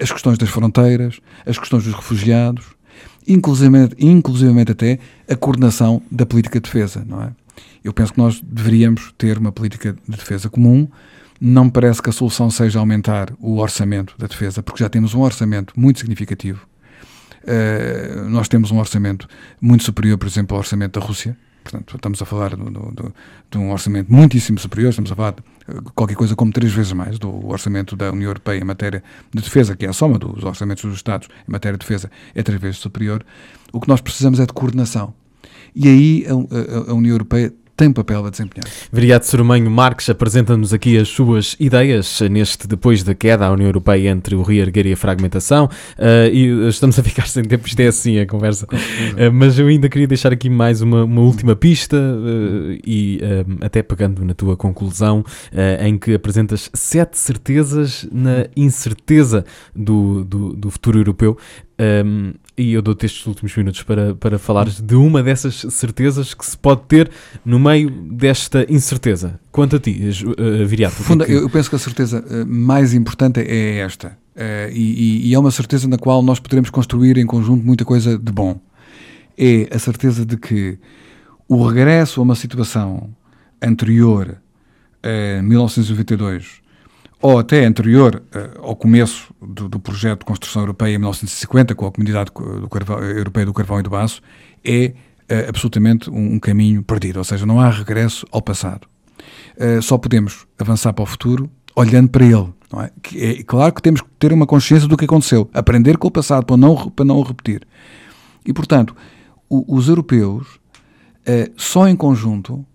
[0.00, 2.64] as questões das fronteiras, as questões dos refugiados,
[3.26, 4.98] inclusivamente, inclusivamente até
[5.28, 7.32] a coordenação da política de defesa, não é?
[7.82, 10.88] Eu penso que nós deveríamos ter uma política de defesa comum.
[11.38, 15.12] Não me parece que a solução seja aumentar o orçamento da defesa, porque já temos
[15.12, 16.66] um orçamento muito significativo.
[17.44, 19.28] Uh, nós temos um orçamento
[19.60, 23.14] muito superior, por exemplo, ao orçamento da Rússia, Portanto, estamos a falar do, do,
[23.50, 26.92] de um orçamento muitíssimo superior, estamos a falar de eh, qualquer coisa como três vezes
[26.92, 30.44] mais do orçamento da União Europeia em matéria de defesa, que é a soma dos
[30.44, 33.24] orçamentos dos Estados em matéria de defesa, é três vezes superior.
[33.72, 35.14] O que nós precisamos é de coordenação.
[35.74, 38.68] E aí a, a, a União Europeia tem papel a desempenhar.
[38.92, 44.10] Viriato Sorumanho Marques apresenta-nos aqui as suas ideias neste depois da queda à União Europeia
[44.10, 45.68] entre o reerguer e a fragmentação.
[45.98, 48.66] Uh, e estamos a ficar sem tempo, isto é assim a conversa.
[48.66, 53.20] Uh, mas eu ainda queria deixar aqui mais uma, uma última pista uh, e
[53.60, 55.24] até pegando na tua conclusão,
[55.80, 59.44] em que apresentas sete certezas na incerteza
[59.74, 61.36] do, do, do futuro europeu.
[61.76, 66.46] Um, e eu dou-te estes últimos minutos para, para falares de uma dessas certezas que
[66.46, 67.10] se pode ter
[67.44, 69.40] no meio desta incerteza.
[69.50, 70.94] Quanto a ti, uh, Viriato?
[70.94, 71.32] Funda, que...
[71.32, 74.16] Eu penso que a certeza uh, mais importante é esta.
[74.36, 78.16] Uh, e, e, é uma certeza na qual nós poderemos construir em conjunto muita coisa
[78.16, 78.60] de bom.
[79.36, 80.78] É a certeza de que
[81.48, 83.10] o regresso a uma situação
[83.60, 84.36] anterior
[85.02, 86.63] a 1992
[87.20, 91.86] ou até anterior uh, ao começo do, do, projeto de construção europeia em 1950, com
[91.86, 94.20] a Comunidade do Carvão, Europeia do Carvão e do Baço,
[94.64, 94.92] é
[95.30, 98.86] uh, absolutamente um, um, caminho perdido, ou seja, não há regresso ao passado.
[99.82, 102.52] Só podemos avançar para o futuro olhando para ele.
[102.76, 103.30] É?
[103.30, 103.42] é?
[103.44, 106.56] Claro que temos que ter uma consciência do que aconteceu, aprender com o passado para
[106.56, 107.66] não, para não o repetir.
[108.44, 108.94] E, portanto,
[109.48, 110.58] o, os europeus,
[111.56, 112.66] só em conjunto,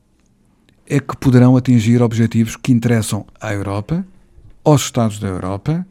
[0.90, 4.04] é que poderão atingir objetivos que interessam à Europa
[4.72, 5.86] aos Estados da Europa,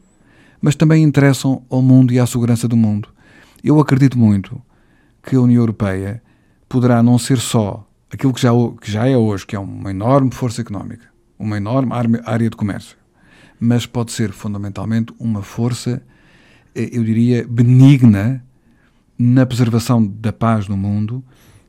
[0.61, 3.09] mas também interessam ao mundo e à segurança do mundo.
[3.63, 4.61] Eu acredito muito
[5.23, 6.21] que a União Europeia
[6.67, 8.51] poderá não ser só aquilo que já,
[8.81, 11.07] que já é hoje, que é uma enorme força económica,
[11.37, 11.93] uma enorme
[12.25, 12.97] área de comércio,
[13.59, 16.01] mas pode ser fundamentalmente uma força,
[16.73, 18.43] eh, eu diria, benigna
[19.17, 21.23] na preservação da paz no mundo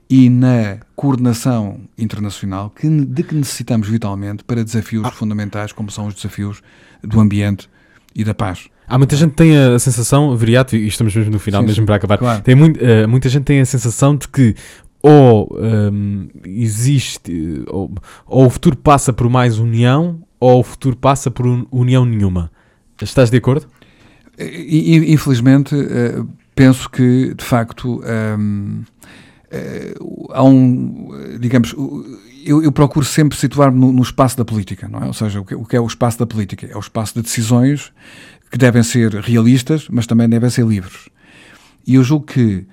[0.09, 5.11] e na coordenação internacional que, de que necessitamos vitalmente para desafios ah.
[5.11, 6.63] fundamentais como são os desafios
[7.03, 7.69] do ambiente
[8.15, 8.69] e da paz.
[8.87, 11.87] Há muita gente que tem a sensação, Viriato, e estamos mesmo no final, sim, mesmo
[11.87, 12.43] para acabar, claro.
[12.43, 14.55] tem muito, uh, muita gente tem a sensação de que
[15.03, 17.91] ou um, existe, ou,
[18.27, 22.51] ou, o futuro passa por mais união, ou o futuro passa por união nenhuma.
[23.01, 23.67] Estás de acordo?
[24.39, 28.03] Infelizmente, uh, penso que, de facto,
[28.39, 28.85] um, uh,
[29.51, 29.95] eh,
[30.31, 31.09] há um,
[31.41, 31.75] digamos,
[32.45, 35.07] eu, eu, procuro sempre situar-me no, no, espaço da política, não é?
[35.07, 36.67] Ou seja, o que, o que, é o espaço da política?
[36.67, 37.93] É o espaço de decisões
[38.51, 41.09] que devem ser realistas, mas também devem ser livres.
[41.87, 42.67] E eu julgo que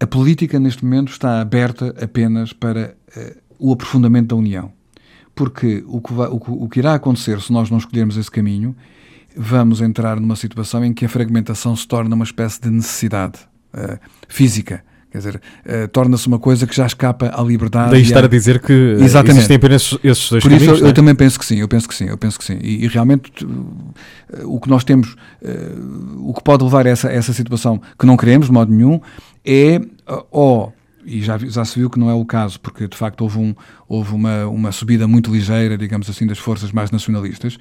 [0.00, 4.72] a política, neste momento, está aberta apenas para uh, o aprofundamento da União.
[5.34, 8.76] Porque o que, vai, o, o que irá acontecer se nós não escolhermos esse caminho,
[9.36, 13.40] vamos entrar numa situação em que a fragmentação se torna uma espécie de necessidade
[13.72, 13.98] uh,
[14.28, 14.84] física
[15.14, 17.92] Quer dizer, uh, torna-se uma coisa que já escapa à liberdade.
[17.92, 19.36] Daí estar a, a dizer que Exatamente.
[19.36, 20.62] existem apenas esses dois Por caminhos.
[20.62, 20.92] isso eu, eu, é?
[20.92, 22.58] também penso que sim, eu penso que sim, eu penso que sim.
[22.60, 23.76] E, e realmente uh,
[24.46, 28.16] o que nós temos, uh, o que pode levar a essa, essa situação que não
[28.16, 29.00] queremos de modo nenhum
[29.44, 29.80] é
[30.32, 30.72] ou
[31.06, 33.54] e já, já se viu que não é o caso, porque de facto houve, um,
[33.88, 37.56] houve uma, uma subida muito ligeira, digamos assim, das forças mais nacionalistas,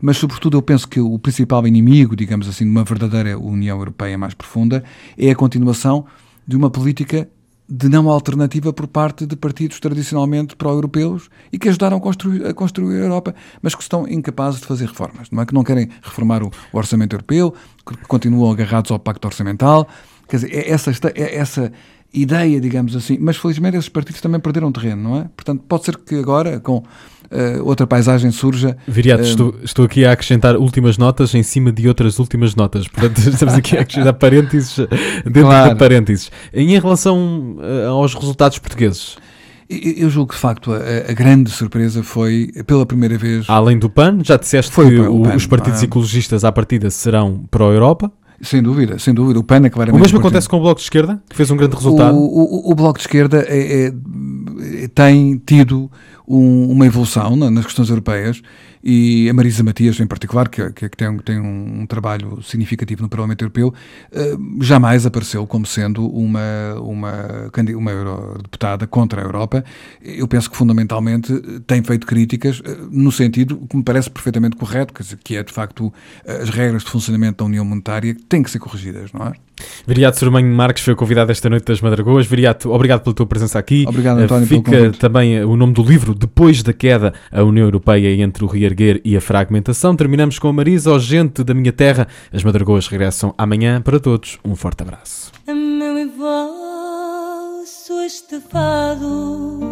[0.00, 4.18] mas sobretudo eu penso que o principal inimigo, digamos assim, de uma verdadeira União Europeia
[4.18, 4.84] mais profunda
[5.16, 6.04] é a continuação
[6.48, 7.28] de uma política
[7.68, 12.54] de não alternativa por parte de partidos tradicionalmente pró-europeus e que ajudaram a construir, a
[12.54, 15.30] construir a Europa, mas que estão incapazes de fazer reformas.
[15.30, 17.54] Não é que não querem reformar o, o orçamento europeu,
[17.86, 19.86] que continuam agarrados ao pacto orçamental.
[20.26, 21.70] Quer dizer, é essa, é essa
[22.12, 23.18] ideia, digamos assim.
[23.20, 25.24] Mas felizmente esses partidos também perderam terreno, não é?
[25.36, 26.82] Portanto, pode ser que agora, com
[27.30, 28.76] uh, outra paisagem surja.
[28.86, 32.86] Viriato, uh, estou, estou aqui a acrescentar últimas notas em cima de outras últimas notas.
[32.88, 34.76] Portanto, estamos aqui a acrescentar parênteses
[35.24, 35.70] dentro claro.
[35.70, 36.30] de parênteses.
[36.52, 39.16] Em relação uh, aos resultados portugueses.
[39.70, 43.44] Eu julgo que, de facto, a, a, grande surpresa foi, pela primeira vez...
[43.48, 47.44] Além do PAN, já disseste foi que o, PAN, os partidos ecologistas à partida serão
[47.50, 48.10] pró-Europa?
[48.40, 49.38] Sem dúvida, sem dúvida.
[49.38, 50.00] O PAN é claramente...
[50.00, 52.16] O mesmo acontece com o Bloco de Esquerda, que fez um grande resultado?
[52.16, 55.90] O, o, o Bloco de Esquerda é, é, tem tido
[56.28, 58.42] um, uma evolução nas questões europeias
[58.82, 63.02] e a Marisa Matias, em particular, que, que, que tem, tem um, um, trabalho significativo
[63.02, 63.74] no Parlamento Europeu,
[64.12, 69.64] uh, jamais apareceu como sendo uma, uma, uma eurodeputada contra a Europa.
[70.00, 71.32] Eu penso que, fundamentalmente,
[71.66, 75.92] tem feito críticas uh, no sentido que me parece perfeitamente correto, que é, de facto,
[76.24, 79.32] as regras de funcionamento da União Monetária têm que ser corrigidas, não é?
[79.86, 82.26] Viriato Surmanho Marques foi o convidado esta noite das Madragoas.
[82.26, 83.84] Viriato, obrigado pela tua presença aqui.
[83.86, 88.22] Obrigado, António, Fica também eh, o nome do livro, Depois da Queda, a União Europeia
[88.22, 89.96] entre o reerguer e a fragmentação.
[89.96, 92.06] Terminamos com a Marisa, oh, gente da minha terra.
[92.32, 93.80] As Madragoas regressam amanhã.
[93.80, 95.32] Para todos, um forte abraço.
[95.46, 99.68] A meu vosso estevado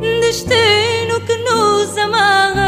[0.00, 2.63] Destino que nos amarra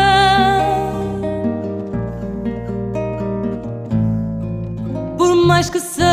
[5.46, 6.04] mais que seja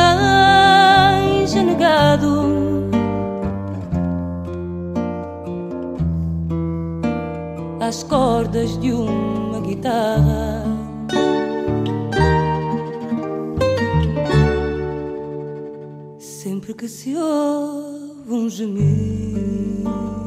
[1.65, 2.89] negado,
[7.81, 10.63] as cordas de uma guitarra.
[16.19, 20.22] Sempre que se ouve um gemido.